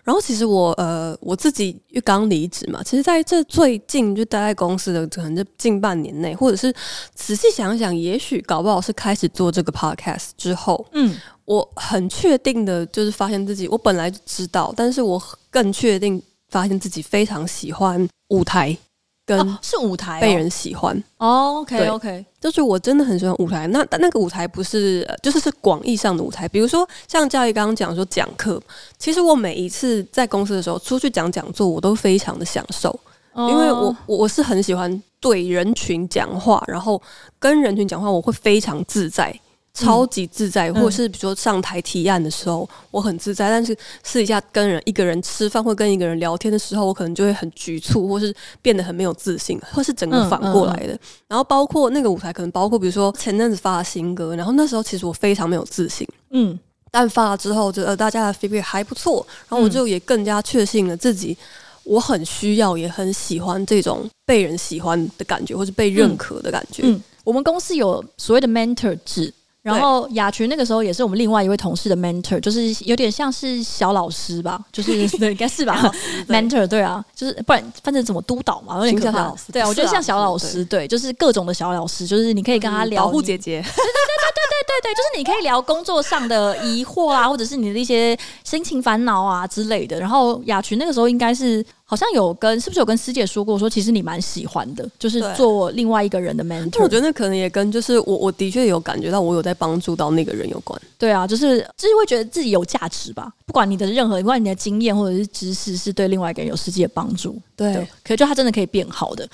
[0.06, 6.74] 然后其实我呃我自己又刚离职嘛，其实在这最近就待在公司的可能这近半年内，或者是
[7.14, 11.14] 仔细想想，也许搞不好是开始做这个 podcast 之后，嗯。
[11.46, 16.20] 我很确定的，就是发现自己，我本来就知道，但是我更确定
[16.56, 18.78] 发现自己非常喜欢舞台，
[19.26, 20.96] 跟是舞台被人喜欢。
[21.18, 23.68] 哦，OK OK，就是我真的很喜欢舞台。
[23.68, 28.58] 那但那个舞台不是，就是是广义上的舞台，比如说像教育刚刚讲说讲课，
[28.98, 32.98] 其实我每一次在公司的时候出去讲讲座，我都非常的享受，
[33.36, 37.02] 因为我我是很喜欢对人群讲话，然后
[37.38, 39.38] 跟人群讲话，我会非常自在。
[39.76, 43.50] 超级自在，或者是比如说上台提案的时候，我很自在。
[43.50, 50.98] 但是私底下跟人一个人吃饭或跟一个人聊天的时候，我可能就会很局促，或是变得很没有自信，或是整个反过来的。
[51.28, 56.58] 然后包括那个舞台，可能包括比如说前阵子发的新歌，然后那时候其实我非常没有自信，嗯，
[56.90, 61.38] 但发了之后，就呃大家的 feedback 还不错，然后我就也更加确信了自己，
[61.84, 66.84] 我很需要也很喜欢这种被人喜欢的感觉，或是被认可的感觉。
[66.86, 69.34] 嗯，我们公司有所谓的 mentor 制。
[69.66, 75.92] 然后雅群那个时候也是我们另外一位同事的 mentor，就是有点像是小老师吧，就是 对，应该是吧
[76.28, 79.34] ，mentor 对啊，就是不然反正怎么督导嘛，有点可怕。
[79.52, 84.25] 对啊，我觉得像小老师，对，就是各种的小老师，就是你可以跟他聊保护姐姐，对对对
[84.56, 90.00] 对对对对，就是你可以聊工作上的疑惑啊， 或者是你的一些心情烦恼啊之类的。
[90.00, 91.66] 然后雅群那个时候应该是。
[91.88, 96.82] 好像有跟，是不是有跟师姐说过，说其实你蛮喜欢的，就是做另外一个人的 mentor。
[96.82, 100.82] 我觉得那可能也跟就是我我的确有感觉到我有在帮助到那个人有关。
[100.98, 107.40] 对啊，就是就是会觉得自己有价值吧，不管你的任何，不管你的经验或者是知识是对另外一个人有实际的帮助。
[107.56, 109.30] 对，对，可是就他真的可以变好的。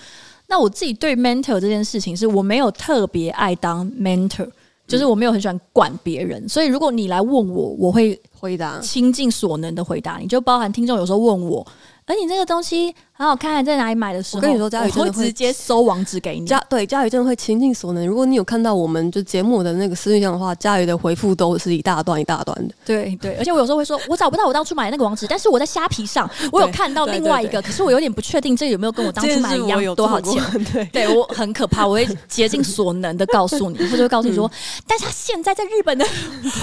[0.47, 4.49] 那我自己对 mentor 这件事情，是我没有特别爱当 mentor，
[4.87, 11.65] 就是我没有很喜欢管别人，所以如果你来问我，我会回答倾尽所能的回答你，就包含听众有时候问我。
[12.05, 14.39] 而你这个东西很好看，在哪里买的时候？
[14.39, 16.47] 我跟你说，佳宇真的会直接搜网址给你。
[16.47, 18.07] 佳对佳宇真的会倾尽所能。
[18.07, 22.73] 如果你有看到我们就节目的那个私信箱的话，佳宇的回复都是一大段一大段的。
[22.83, 30.41] 对对，而且我有时候会说，我找不到我当初买的那个网址，但是我在虾皮上 我有看到另外一个，可是我有点不确定这有没有跟我当初买一样多少钱。
[30.73, 36.03] 对，对我很可怕，我会竭尽所能的告诉你， 或者会告诉你说，嗯、但是他现在在日本的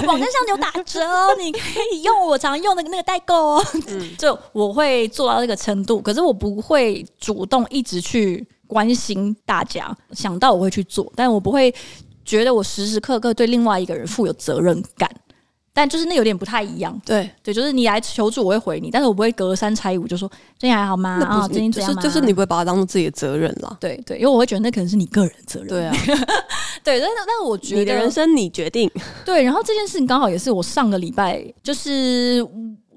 [0.08, 1.60] 网站上有打折哦，你可
[1.92, 3.64] 以用我常用的那个代购哦。
[3.86, 11.74] 嗯、 就我会做到这个程度，可是我不会主动一直去关心大家，想到我会去做，但我不会
[12.24, 15.10] 觉得我时时刻刻对另外一个人负有责任感。
[15.70, 20.28] 但就是那有点不太一样，对对，就是你来求助我会回你，但是我不会隔三差五就说
[20.58, 21.20] 最近还好吗？
[21.24, 21.96] 啊，最近怎样？
[22.00, 23.76] 就是你不会把它当做自己的责任了。
[23.80, 25.68] 对对，因为我会觉得那可能是你个人责任。
[25.68, 25.94] 对啊，
[26.82, 28.90] 对，但是但是我觉得你的人生你决定。
[29.24, 32.44] 对，然后这件事情刚好也是我上个礼拜就是。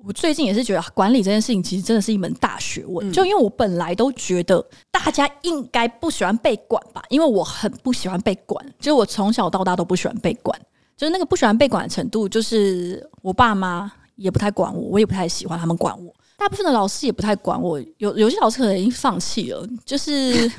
[0.06, 10.60] 我最近也是觉得管理这件事情其实真的是一门大学问，嗯、就因为我本来都觉得大家应该不喜欢被管吧，因为我很不喜欢被管，就是我从小到大都不喜欢被管，
[10.98, 20.12] 就是那个不喜欢被管的程度，就是我爸妈也不太管我，我也不太喜欢他们管我，大部分的老师也不太管我，有有些老师可能已经放弃了，就是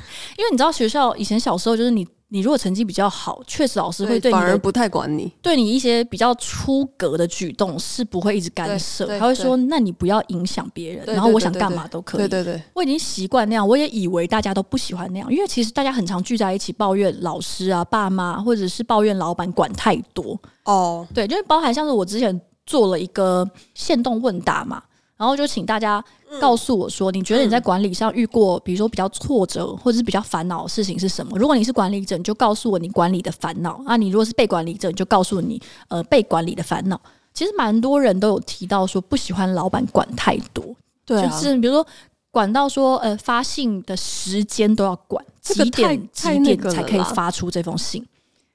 [0.37, 2.07] 因为你知道学校以前小时候就是你。
[2.33, 12.21] 你如果成绩比较好，确实老师会对你，反而不太管你，对你一些比较出格的举动是不会一直干涉，他会说：“那你不要影响别人。”然后我想干嘛都可以。
[12.21, 20.35] 对对对，我已经习惯那样，我也以为大家都不喜欢那样，因为其实大家很常聚在一起抱怨老师啊、爸妈，或者是抱怨老板管太多。
[20.63, 24.81] 哦，对，就是包含像是我之前做了一个限动问答嘛。
[25.15, 26.03] 然后就请大家
[26.41, 31.37] 告诉我说，你觉得你在管理上遇过，比如说比较挫折或者是比较烦恼的事情是什么？
[31.37, 36.99] 如果你是管理者，你就告诉我你管理的烦恼；那你如果是被管理者，你就告诉你呃被管理的烦恼。
[37.33, 40.63] 其实蛮多人都有提到说不喜欢老板管太多，
[41.05, 41.85] 对啊，就是比如说
[42.29, 48.05] 管到说呃发信的时间都要管，几点几点才可以发出这封信。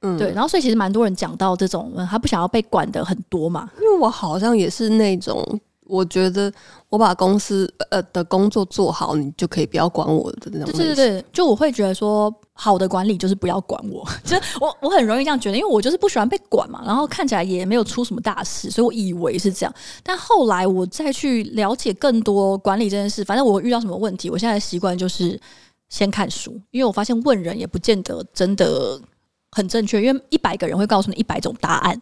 [0.03, 3.69] 嗯，对，然后所以其实蛮多人讲到这种，嗯，他不想要被管的很多嘛。
[3.81, 5.45] 因为我好像也是那种，
[5.89, 6.53] 我觉得
[6.89, 10.77] 我把公司呃的工作做好，你就可以不要管我的那种。
[10.77, 16.83] 对对对，就我会觉得说，好的管理就是不要管我， 就是我我很容易这样觉得，因为我就是不喜欢被管嘛。
[16.85, 19.75] 然后看起来也没有出什么大事，所以我以为是这样。
[20.03, 25.41] 但后来我再去了解更多管理这件事，反正我遇到什么问题，我现在的习惯就是
[25.89, 29.01] 先看书，因为我发现问人也不见得真的。
[29.51, 31.99] 很正确，因为一百个人会告诉你一百种答案，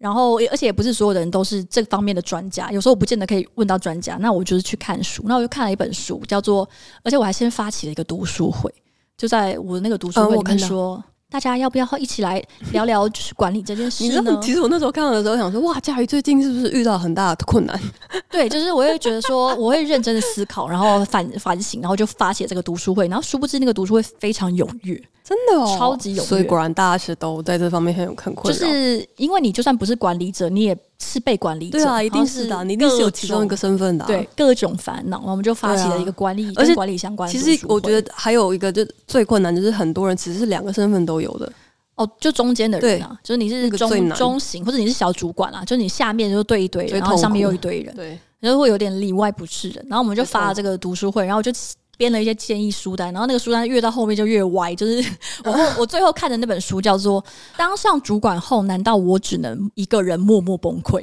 [0.00, 6.68] 然后而且也不是所有的人都是这方面的专家，有时候我不见得可以问到专家，那我就是去看书，那我就看了一本书，叫做，
[7.04, 8.72] 而且我还先发起了一个读书会，
[9.16, 10.96] 就在我的那个读书会里面说。
[10.96, 12.42] 嗯大家要不要一起来
[12.72, 14.08] 聊聊就是管理这件事呢？
[14.08, 17.80] 你知道，其实我那时候看到的时候想说，哇，佳瑜最近是不是遇到很大的困难？
[18.28, 26.22] 对，就是我会觉得说，我会认真的思考，然后反反省，然后就发起这个读书会，然后殊不知那个读书会非常踊跃，真的哦，超级踊跃。
[26.22, 37.32] 所以果然大家其实都在这方面很有很困扰，就是因为你就算不是管理者，你也是被管理者，对啊，一定是的，你一定是有其中一个身份的，对，各种烦恼，我们就发起了一个管理，而且管理相关的。
[37.32, 41.50] 其实我觉得还有一个就最困难，就是很多人其实是两个身份都有的。
[41.94, 49.86] 哦，就中间的人啊，就是你是中中型，或者你是小主管啊，就是你下面就对一堆人，然后上面又一堆人，对，然后会有点里外不是人。
[49.88, 51.52] 然后我们就发了这个读书会，然后就
[52.00, 54.74] 编了一些建议书单，然后那个书单越到后面就越歪。
[54.74, 55.04] 就是
[55.44, 57.22] 我我最后看的那本书叫做
[57.58, 61.02] 《当上主管后，难道我只能一个人默默崩溃》？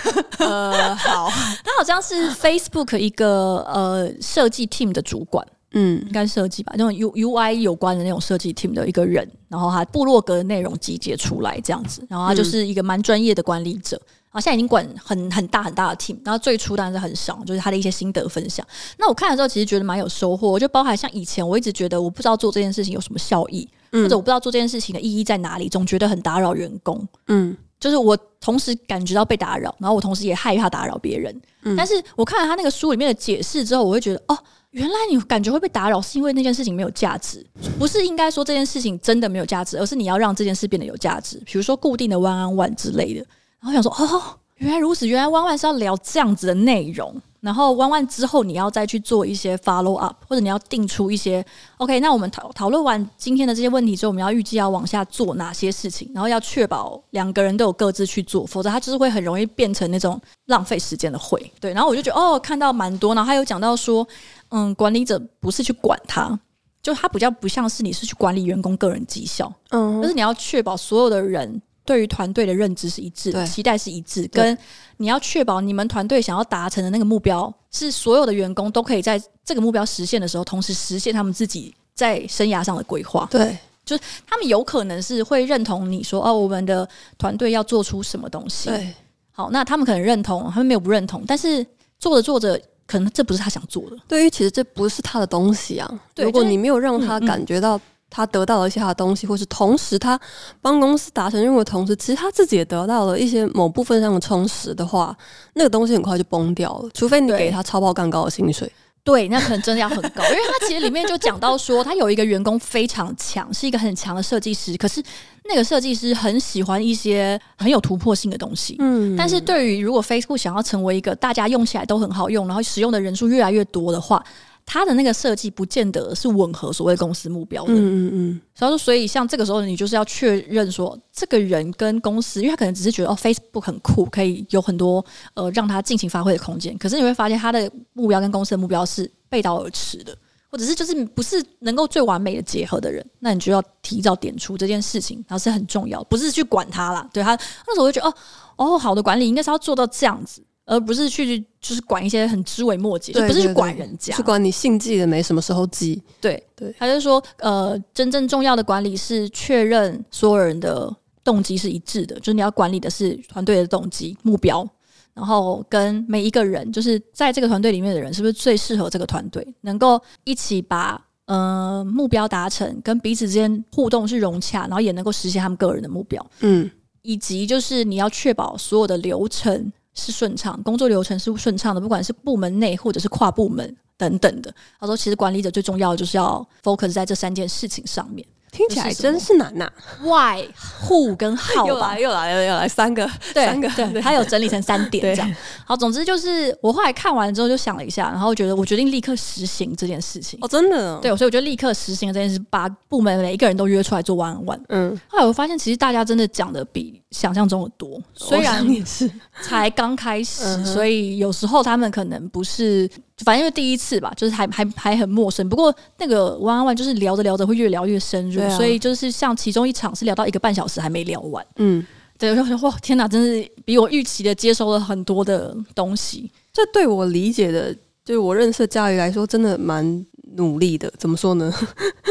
[0.38, 1.30] 呃，好，
[1.64, 5.46] 他好像是 Facebook 一个呃设计 team 的主管。
[5.76, 18.66] 嗯，应该设计吧，那种 U U I 有关的那种设计 team 的一个人，然后他部落格的内容集结出来这样子，然后他就是一个蛮专业的管理者，然后现在已经管很很大很大的 team，然后最初当然是很少，就是他的一些心得分享。
[18.98, 27.06] 那我看了之后，其实觉得蛮有收获，就包含像以前我一直觉得我不知道做这件事情有什么效益，或者我不知道做这件事情的意义在哪里，总觉得很打扰员工。
[27.28, 31.40] 嗯，就是我同时感觉到被打扰，然后我同时也害怕打扰别人。
[31.62, 34.38] 嗯，但是我看了他那个书里面的解释之后，我会觉得哦。
[34.74, 37.46] 原来你感觉会被打扰，是因为那件事情没有价值，
[37.78, 41.40] 不是应该说这件事情真的没有价值，而是你要让这件事变得有价值。
[41.46, 43.24] 比如说固定的 one on one 之类的。
[43.64, 44.22] 然后想说，哦，
[44.56, 47.14] 原来如此，原来 on one 是要聊这样子的内容。
[47.40, 51.44] 然后 on one 之后，你要再去做一些 follow up，或者你要定出一些
[51.78, 51.98] OK。
[52.00, 61.52] 那我们讨讨论完今天的这些问题之后，我们要预计要往下做哪些事情，然后要确保两个人都有各自去做，否则它就是会很容易变成那种浪费时间的会。
[61.60, 64.06] 对，然后我就觉得，哦，看到蛮多，然后还有讲到说。
[64.50, 66.38] 嗯，管理者不是去管他，
[66.80, 74.56] 就他比较不像是你是去管理员工个人绩效，嗯，就是你要确保所有的人对于团队的认知是一致，对，期待是一致，跟
[74.96, 83.26] 你要确保你们团队想要达成的那个目标是所有的员工都可以在这个目标实现的时候，同时实现他们自己在生涯上的规划。
[83.30, 88.68] 对，就是他们有可能是会认同你说哦，我们的团队要做出什么东西。
[88.68, 88.94] 对，
[89.32, 91.66] 好，那他们可能认同，他们没有不认同，但是
[91.98, 92.60] 做着做着。
[92.86, 95.90] 可能这不是他想做的，对于其实这不是他的东西啊。
[96.18, 97.80] 如果你没有让他感觉到
[98.14, 100.18] 他得到了一些他的东西，或是同时他
[100.62, 105.16] 帮公司达成任务的同时，其实他自己也得到了一些某部分上的充实的话，
[105.54, 106.88] 那个东西很快就崩掉了。
[106.94, 108.70] 除非你给他超爆干高的薪水。
[109.02, 115.02] 对，那可能真的要很高，因为他其实里面就讲到说，他有一个员工非常强，是一个很强的设计师，可是
[115.46, 118.76] 那个设计师很喜欢一些很有突破性的东西。
[118.78, 124.24] 嗯，但是对于如果 Facebook 想要成为一个大家用起来都很好用，然后使用的人数越来越多的话。
[124.66, 128.40] 他的那个设计不见得是吻合所谓公司目标的，嗯嗯嗯。
[128.54, 135.04] 所以说，所以像这个时候，你就是要确认说，这个人跟公司，因为他可能只是觉得哦，Facebook 很酷，可以有很多
[135.34, 136.76] 呃让他尽情发挥的空间。
[136.78, 140.16] 可是你会发现，他的目标跟公司的目标是背道而驰的，
[140.50, 147.06] 或者是就是不是能够最完美的结合的人，那你就要提早点出这件事情，然后是很重要，不是去管他啦。
[147.12, 147.32] 对他
[147.66, 148.14] 那时候我就觉得哦
[148.56, 150.42] 哦，好的管理应该是要做到这样子。
[150.66, 156.02] 而不是去就是管一些很枝微末节，就不是去管人家，去管你信记的没什么时候记。
[156.20, 160.90] 对对，他就说，呃，真正重要的管理是确认所有人的
[161.22, 164.66] 动机是一致的，就是你要管理的是团队的动机、目标，
[165.12, 176.24] 然后跟每一个人，就是在这个团队里面的人，是不是最适合这个团队，能够一起把呃目标达成，跟彼此之间互动是融洽，然后也能够实现他们个人的目标。
[176.40, 176.70] 嗯，
[177.02, 179.70] 以及就是你要确保所有的流程。
[179.94, 184.54] 是顺畅，工作流程是顺畅的，不管是部门内或者是跨部门等等的。
[184.78, 188.26] 他说，其实管理者最重要的就是要 focus 在这三件事情上面。
[188.54, 189.68] 听起来真是难呐
[190.00, 190.48] ！Why、
[190.86, 195.34] Who 跟 How 又来又来又来又来三个，对三个，对，他有整理成三点这样。
[195.64, 200.38] 好，总之就是我后来看完之后就想了一下，然后觉得我决定立刻实行这件事情。
[200.40, 200.96] 哦，真的？
[201.00, 204.60] 对，所以我就立刻实行了这件事，把部门每一个人都约出来做 one on one。
[204.68, 209.10] 嗯，后来我发现其实大家真的讲的比想象中的多，虽然也是
[209.42, 212.88] 才刚开始，所以有时候他们可能不是。
[213.24, 215.48] 反正因为第一次吧，就是还还还很陌生。
[215.48, 221.46] 不过那个 one on one 就是聊着聊着会越聊越深入，啊、所以就是像其中一场是聊到一个半小时还没聊完。
[221.56, 221.86] 嗯，
[222.18, 226.28] 对，我就说哇，天哪，真是比我预期的接收了很多的东西。
[226.52, 230.04] 这对我理解的，就是我认识的家瑜来说，真的蛮。
[230.36, 231.52] 努力的，怎么说呢？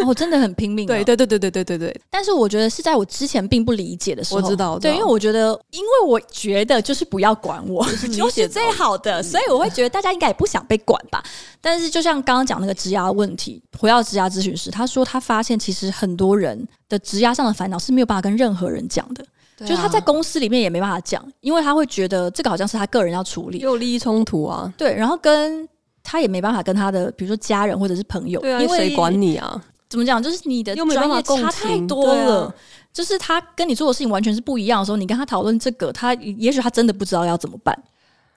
[0.05, 0.87] 我、 哦、真的很拼命。
[0.87, 2.01] 对对对对对对对对。
[2.09, 4.79] 但是我觉得是在我之前并不理解的时候，我知道。
[4.79, 11.21] 对，因为我觉得，因为我觉得就是不要管我，就是，就是最好的，所以我会觉得大家应该也不想被管吧。
[11.59, 19.21] 但是就像刚刚讲那个职涯问题，回到职涯咨询师，他说他发现其实很多人的职涯上的烦恼是没有办法跟任何人讲的，
[19.59, 24.73] 啊、就是他在公司里面也没办法讲，因为他会觉得这个好像是他个人要处理，有利益冲突啊。
[24.77, 25.67] 对，然后跟。
[26.03, 29.63] 他也没办法跟他的，比如说家人或者是朋友，对啊，因为谁管你啊？
[29.89, 30.21] 怎么讲？
[30.21, 32.43] 就是你的专业差太多了。
[32.43, 32.55] 啊、
[32.91, 37.77] 就是他跟你做的事情完全是不一样的时候，你跟他讨论这个，他也许他真的不知道要怎么办，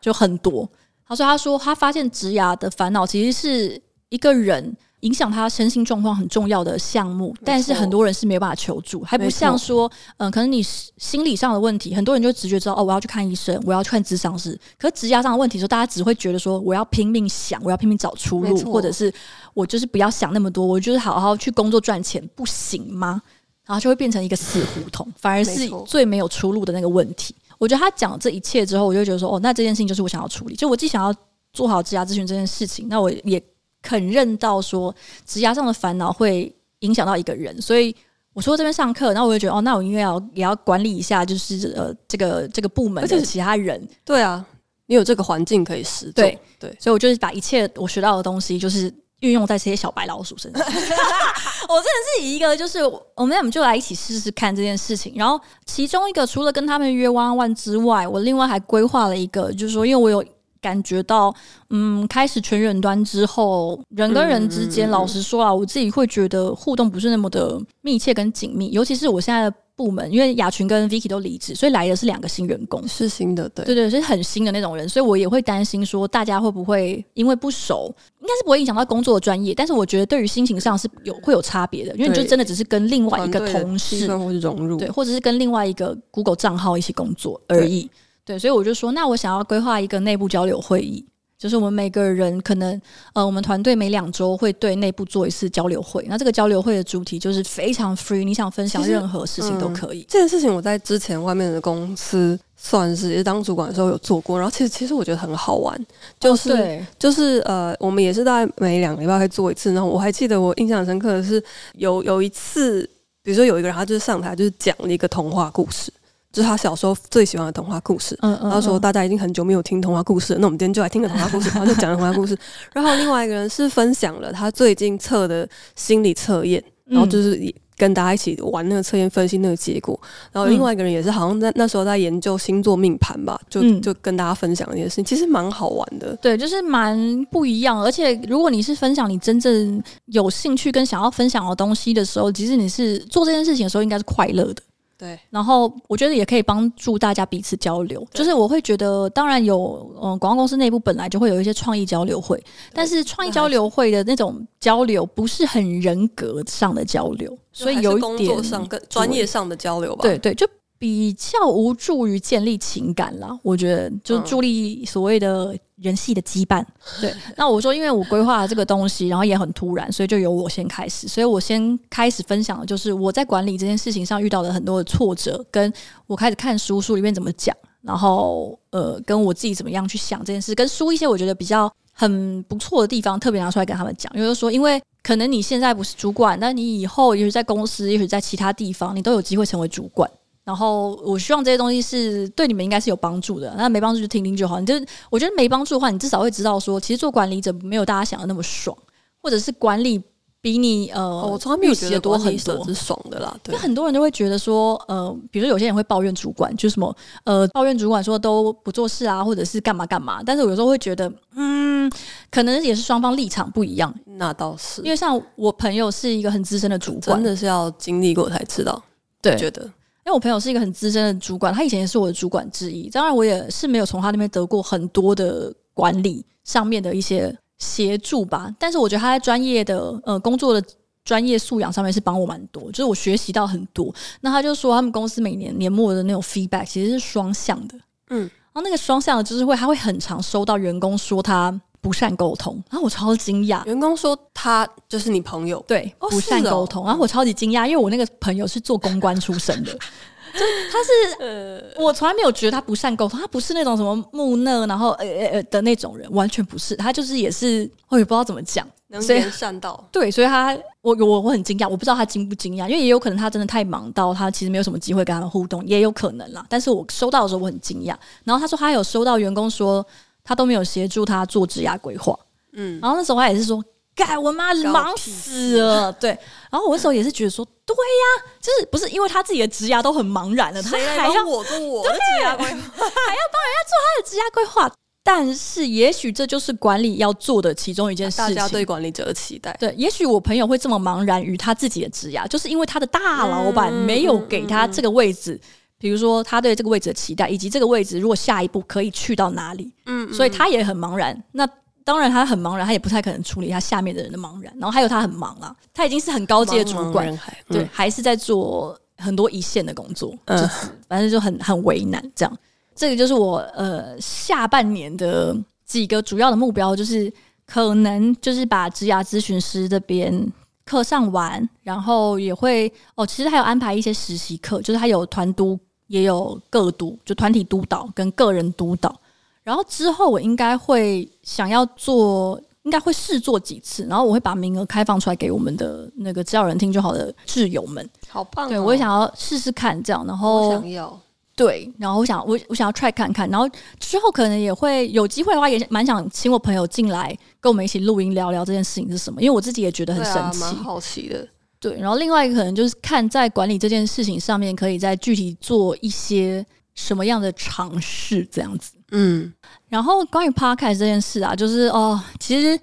[0.01, 0.69] 就很多。
[1.09, 14.59] 他说：“他说他发现植牙的烦恼其实是一个人。”影响他身心状况很重要的项目，但是很多人是没有办法求助，还不像说，嗯，可能你心理上的问题，很多人就直觉知道哦，我要去看医生，我要去看咨商师。
[14.79, 19.13] 可是职涯上的问题，说大家只会觉得说，我要拼命想，我要拼命找出路，或者是
[19.53, 23.21] 我就是不要想那么多，我就是好好去工作赚钱，不行吗？
[23.67, 27.35] 然后就会变成一个死胡同，反而是最没有出路的那个问题。
[27.59, 31.15] 我觉得他讲这一切之后，我就觉得说，哦，那这件事情就是我想要处理，就我既想要
[31.53, 33.43] 做好职涯咨询这件事情，那我也。
[33.87, 34.93] 肯认到说，
[35.25, 37.95] 职涯上的烦恼会影响到一个人，所以
[38.35, 43.81] 我说这边上课，然后我就觉得哦，那我应该要也要管理一下，就是呃，这个这个部门的其他人。
[44.05, 44.45] 对啊，
[44.87, 46.11] 你有这个环境可以使。
[46.11, 50.61] 对对，所以我就是把一切我学到的东西，就是运用在这些小白老鼠身上。
[50.67, 52.85] 我真的是以一个，就是
[53.15, 55.15] 我们我们就来一起试试看这件事情。
[55.15, 60.36] 然后其中一个，除了跟他们约 one one 之外，我另外还规划了一个，就是说，因为我有。
[60.67, 61.33] 感觉到，
[61.71, 68.73] 嗯，开始全远端之后，人跟人之间，嗯、老实说啊，我自己会觉得互动不是那么的密切跟紧密。
[68.73, 87.89] 尤其是我现在的部门，因为雅群跟 Vicky 都离职，所以来的是两个新员工，是新的，对，对对，是很新的那种人，所以我也会担心说，大家会不会因为不熟，应该是不会影响到工作的专业，但是我觉得对于心情上是有会有差别的，因为你就真的只是跟另外一个同事或是融入，对，或者是跟另外一个 Google 账号一起工作而已。
[88.27, 91.03] 对，所以我就说，那我想要规划一个内部交流会议，
[91.39, 92.79] 就是我们每个人可能，
[93.13, 96.05] 呃，我们团队每两周会对内部做一次交流会。
[96.09, 100.01] 那这个交流会的主题就是非常 free，你想分享任何事情都可以。
[100.01, 105.87] 嗯，这件事情我在之前外面的公司算是当主管的时候有做过，然后其实其实我觉得很好玩，
[106.19, 109.73] 就是、就是呃，我们也是大概每两个礼拜会做一次。
[109.73, 111.41] 然后我还记得我印象深刻的是
[111.75, 112.83] 有有一次，
[113.23, 115.93] 比如说有一个人他就是上台就是讲了一个童话故事。
[116.37, 122.37] 就是他小时候最喜欢的童话故事，嗯嗯，然后说大家已经很久没有听童话故事了，那我们今天就来听个童话故事， 然后就讲了童话故事。
[122.75, 127.41] 然后另外一个人是分享了他最近测的心理测验，然后就是
[127.79, 129.99] 跟大家一起玩那个测验，分析那个结果。
[130.31, 136.15] 然后另外一个人也是好像在那时候在研究星座命盘吧，就就跟大家分享一件事情，其实蛮好玩的。
[136.17, 137.83] 对，就是蛮不一样。
[137.83, 144.63] 而且如果你是分享你真正有兴趣跟想要分享的东西的时候，其实你是做这件事情的时候应该是快乐的。
[144.99, 148.07] 对，然后我觉得也可以帮助大家彼此交流。
[148.13, 152.43] 就是我会觉得，当然有，嗯，广告公司内部本来就会有一些创意交流会，
[152.73, 160.03] 但是创意交流会的那种交流不是很人格上的交流，所以有一点工作上跟专业上的交流吧。
[160.03, 160.47] 对对，就。
[160.79, 166.63] 比较无助于建立情感啦，我觉得就助力所谓的人系的羁绊。
[166.63, 166.67] 嗯、
[167.03, 171.07] 对，那我说，因为我规划了这个东西，然后也很突然，所以就由我先开始。
[171.07, 175.73] 所以我先开始分享的就是我在管理这件事情上遇到的很多的挫折，跟
[176.07, 184.13] 我开始看书，书里面怎么讲，然后呃，跟我自己怎么样去想这件事，跟书一些我觉得比较很不错的地方，特别拿出来跟他们讲。
[184.15, 190.11] 就是说，因为可能你现在不是主管，但你以后也许在公司，也许在其他地方，你都有机会成为主管。
[190.47, 194.61] 然后我希望这些东西是对你们应该是有帮助的，那没帮助就听听就好。
[194.61, 194.75] 你就
[195.11, 198.77] 我觉得没帮助的话，你至少会知道说，其实做管理者没有大家想的那么爽，
[199.21, 200.01] 或者是管理
[200.41, 203.37] 比你呃，哦、我从来没有觉得多很多是爽的啦。
[203.43, 210.23] 对，很多人都会觉得说，呃，比如说有些人会抱怨主管，就什么呃，抱怨主管说都不做事啊，或者是干嘛干嘛。
[210.25, 211.91] 但是我有时候会觉得，嗯，
[212.31, 213.93] 可能也是双方立场不一样。
[214.05, 218.81] 那倒是，因为像我朋友是一个很资深的主管，真的是要经历过才知道。
[219.21, 219.69] 对，觉得，
[220.07, 222.89] 因为我朋友是一个很资深的主管，他以前也是我的主管之一。
[222.89, 228.55] 当然，我也是没有从他那边得过很多的管理上面的一些协助吧。
[228.59, 230.67] 但是我觉得他在专业的呃工作的。
[231.05, 233.95] 专业素养上面是帮我蛮多，就是我学习到很多。
[234.23, 237.79] 那他就说，他们公司每年年末的那种 feedback 其实是双向的，
[238.11, 243.65] 嗯，然后那个双向的就是会，他会很常收到员工说他不善沟通，然后我超惊讶。
[243.65, 249.73] 员工说他就是你朋友，对，不善沟通，然后我超级惊讶，因为我那个朋友是做公关出身的，
[250.35, 250.41] 就
[250.73, 258.67] 他是呃，我从来没有觉得他不善沟通，他不是那种什么木讷，然后呃呃呃的那种人，完全不是，他就是也是，我也不知道怎么讲。
[258.89, 266.47] 能言善道，对，所以他我我我很惊讶，我不知道他惊不惊讶，因为也有可能他真的太忙到他其实没有什么机会跟他们互动，也有可能啦。
[266.49, 269.85] 但是我收到的时候我很惊讶，然后他说他有收到员工说
[270.27, 272.19] 他都没有协助他做职涯规划，
[272.53, 273.63] 嗯，然后那时候他也是说，
[273.95, 276.11] 盖我妈忙死了，对，
[276.51, 284.71] 然后我那时候也是觉得说，对呀，就是不是因为他自己的职涯都很茫然了，他还要我做我的职涯规划， 还要帮人家做他的职涯规划。
[285.09, 288.35] 但是，也许这就是管理要做的其中一件事情。
[288.35, 289.57] 大家对管理者的期待。
[289.61, 295.35] 对，也许我朋友会这么茫然于他自己的职涯，就是因为他的大老板没有给他这个位置。
[295.35, 295.43] 嗯嗯嗯、
[295.87, 301.17] 比如说，他对这个位置的期待，以及这个位置如果下一步可以去到哪里，嗯，嗯，所以他也很茫然。
[301.31, 301.49] 那
[301.85, 304.53] 当然，他很茫然，他也不太可能处理他下面的人的茫然。
[304.59, 307.21] 然后还有他很忙啊，他已经是很高阶的主管，茫茫
[307.51, 310.49] 嗯、对，还是在做很多一线的工作，嗯、就
[310.89, 312.39] 反正就很很为难这样。
[312.75, 317.13] 这个就是我呃下半年的几个主要的目标，就是
[317.47, 320.33] 可能就是把职涯咨询师这边
[320.65, 325.57] 课上完，然后也会哦，其实还有安排一些实习课，就是他有团督，
[325.87, 328.95] 也有个督，就团体督导跟个人督导。
[329.43, 337.89] 然后之后我应该会想要做，应该会试做几次，然后我会把名额开放出来给我们的那个只要人听就好的挚友们。
[338.09, 338.49] 好棒哦！
[338.49, 340.99] 对，我也想要试试看这样，然后想要。
[341.37, 343.47] 对，然后我想我我想要 try 看看，然后
[343.79, 351.29] 之后可能也会有机会的话，也蛮想请我朋友进来跟我们一起录音聊聊这件事情是什么，因为我自己也觉得很神奇，蛮好奇的。
[351.71, 356.45] 对，然后另外一个可能就是看在管理这件事情上面，可以再具体做一些
[356.75, 358.73] 什么样的尝试，这样子。
[358.93, 359.33] 嗯，
[359.69, 362.59] 然后关于 podcast 这件事啊，就是哦，其实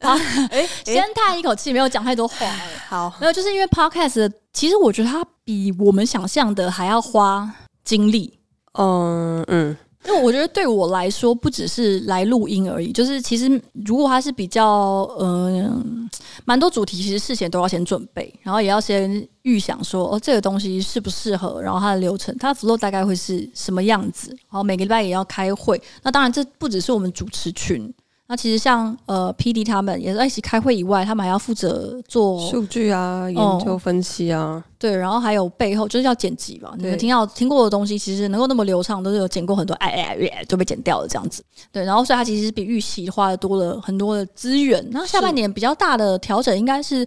[0.00, 0.18] 啊，
[0.50, 2.46] 哎， 先叹一口气，没有讲太多话。
[2.88, 7.50] 好，没有，就是因为 podcast，其实我觉得它比我们想象的还要花。
[7.84, 8.38] 精力，
[8.74, 9.74] 嗯嗯，
[10.08, 16.08] 因为我觉得对我来说，不只是来录音而已，就是其实如果他是比较，嗯，
[16.46, 25.78] 蛮多主题，其实事前都要先准备，然后也要先预想说，哦，这个东西适不适合，然后它的流程，它的 flow 大概会是什么样子，然后每个礼拜也要开会。
[26.02, 27.92] 那当然，这不只是我们主持群。
[28.30, 36.74] 那其实像呃 PD 他们也是在一起开会以外，他们还要负责做数据啊、研究分析啊、嗯，对，然后还有背后就是要剪辑嘛。
[36.76, 41.42] 你们听到听过的东西，其实能够那么流畅，都是有剪过很多，哎哎哎，就被剪掉了这样子。
[41.72, 44.86] 对，然后所以它其实比预期花的多了很多的资源。
[44.92, 47.06] 然后下半年比较大的调整，应该是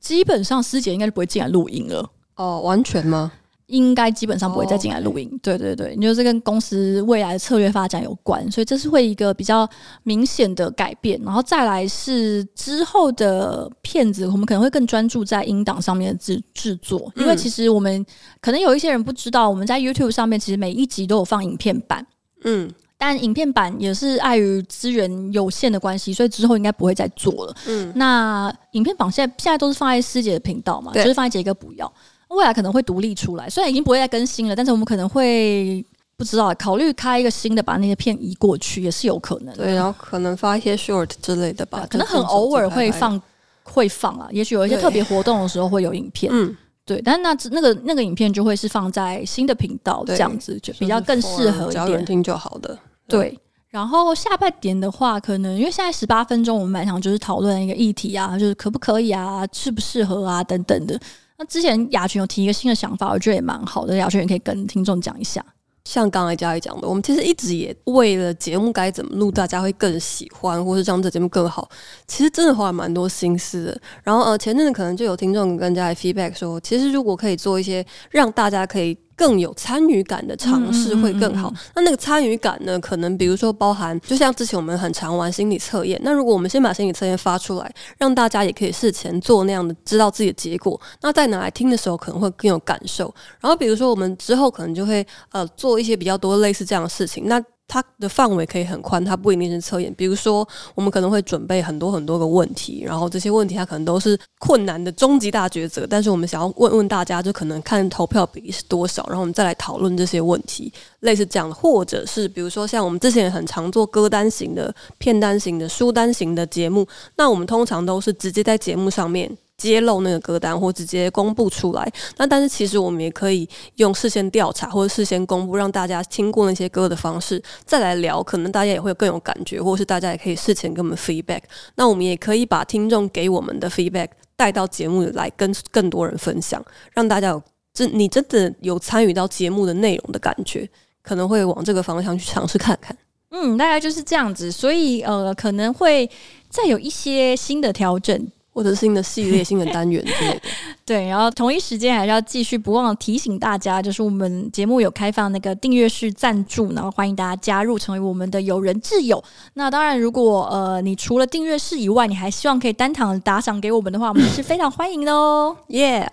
[0.00, 2.08] 基本上师姐应该是不会进来录音了。
[2.36, 3.32] 哦，完全吗？
[3.70, 9.68] 应该基本上不会再进来录音，对对对，你就是跟公司未来的策略发展有关，所以这是会一个比较
[10.02, 11.20] 明显的改变。
[11.24, 18.04] 然后再来是之后的片子，我们可能会更专注在音档上面的制制作，因为其实我们
[18.40, 22.04] 可能有一些人不知道，我们在 YouTube 上面其实每一集都有放影片版，
[22.42, 22.68] 嗯，
[22.98, 27.54] 但影片版也是碍于资源有限的关系，所以之后应该不会再做了。
[27.66, 31.90] 嗯，那影片榜现在现在都是放在师姐的频道嘛，就是放在杰哥不要。
[32.30, 35.84] 未来可能会独立出来，虽然已经不会再更新了，但是我们可能会
[36.16, 39.64] 不知道考虑开一个新的，把那些片移过去也是有可能的。
[39.64, 43.20] 对，然后可能发一些 short 之类的吧，可能很偶尔会放
[43.62, 46.30] 会放啊，也许有一些特别活动的时候会有影片。
[46.32, 52.78] 嗯，对，但是那那个那个影片就会是放在新的频道这样子，就比较更适合一点，人听就好的。
[53.08, 53.36] 对，
[53.70, 61.00] 然后下半点的话，可能因为现在十八分钟，我们蛮想就是讨论一个议题啊，就是可不可以啊，适不适合啊等等的。
[61.40, 63.96] 那之前雅群有提一个新的想法，我觉得也蛮好的。
[63.96, 65.42] 雅群也可以跟听众讲一下。
[65.86, 71.66] 像刚才佳怡讲的，我们其实一直也为了节目该怎么录，大家会更喜欢，或是让这节目更好，
[72.06, 73.80] 其实真的花了蛮多心思的。
[74.04, 81.50] 然后呃，前阵子可能就有听众跟佳怡 feedback 说，其实如果可以做一些让大家可以更有参与感的尝试会更好。
[81.50, 86.00] 嗯嗯嗯嗯，那那个参与感呢，可能比如说包含，就像之前我们很常玩心理测验。
[86.02, 93.14] 那如果我们先把心理测验发出来，让大家也可以事前做那样的，知道自己的结果，那再拿来听的时候可能会更有感受。
[93.40, 97.24] 然后比如说我们之后可能就会呃做一些比较多类似这样的事情。
[97.26, 97.38] 那
[97.70, 99.94] 它的范围可以很宽，它不一定是测验。
[99.96, 105.86] 比如说，我们可能会准备很多很多个问题，然后这些问题它可能都是困难的终极大抉择。
[105.88, 111.54] 但是我们想要问问大家，就可能看投票比例是多少，然后我们再来讨论这些问题，类似这样的。
[111.54, 116.84] 或者是比如说，像我们之前也很常做歌单型的、片单型的、书单型的节目，
[117.16, 119.30] 那我们通常都是直接在节目上面。
[119.60, 123.46] 揭露那个歌单或直接公布出来，那但是其实我们也可以
[123.76, 131.42] 用事先调查或者事先公布，让大家听过那些歌的方式再来聊，可能大家也会更有感觉，或是大家也可以事前给我们 feedback。
[131.74, 137.42] 那我们也可以把听众给我们的 feedback 带到节目里来跟更多人分享，让大家有
[137.74, 140.66] 真你真的有参与到节目的内容的感觉，
[141.02, 142.96] 可能会往这个方向去尝试看看。
[143.32, 146.10] 嗯，大概就是这样子，所以呃可能会
[146.48, 148.26] 再有一些新的调整。
[148.52, 150.40] 或者是新的系列、新的单元之类的。
[150.84, 159.22] 对，然后同一时间还是要继续不忘提醒大家，就是我们节目有开放那个订阅式赞助，然后欢迎大家加入成为我们的友人挚友。
[159.54, 165.56] 那当然，如果呃你除了订阅式以外，你还希望可以单场打赏给我们的话，我们是非常欢迎的哦。
[165.68, 166.10] 耶！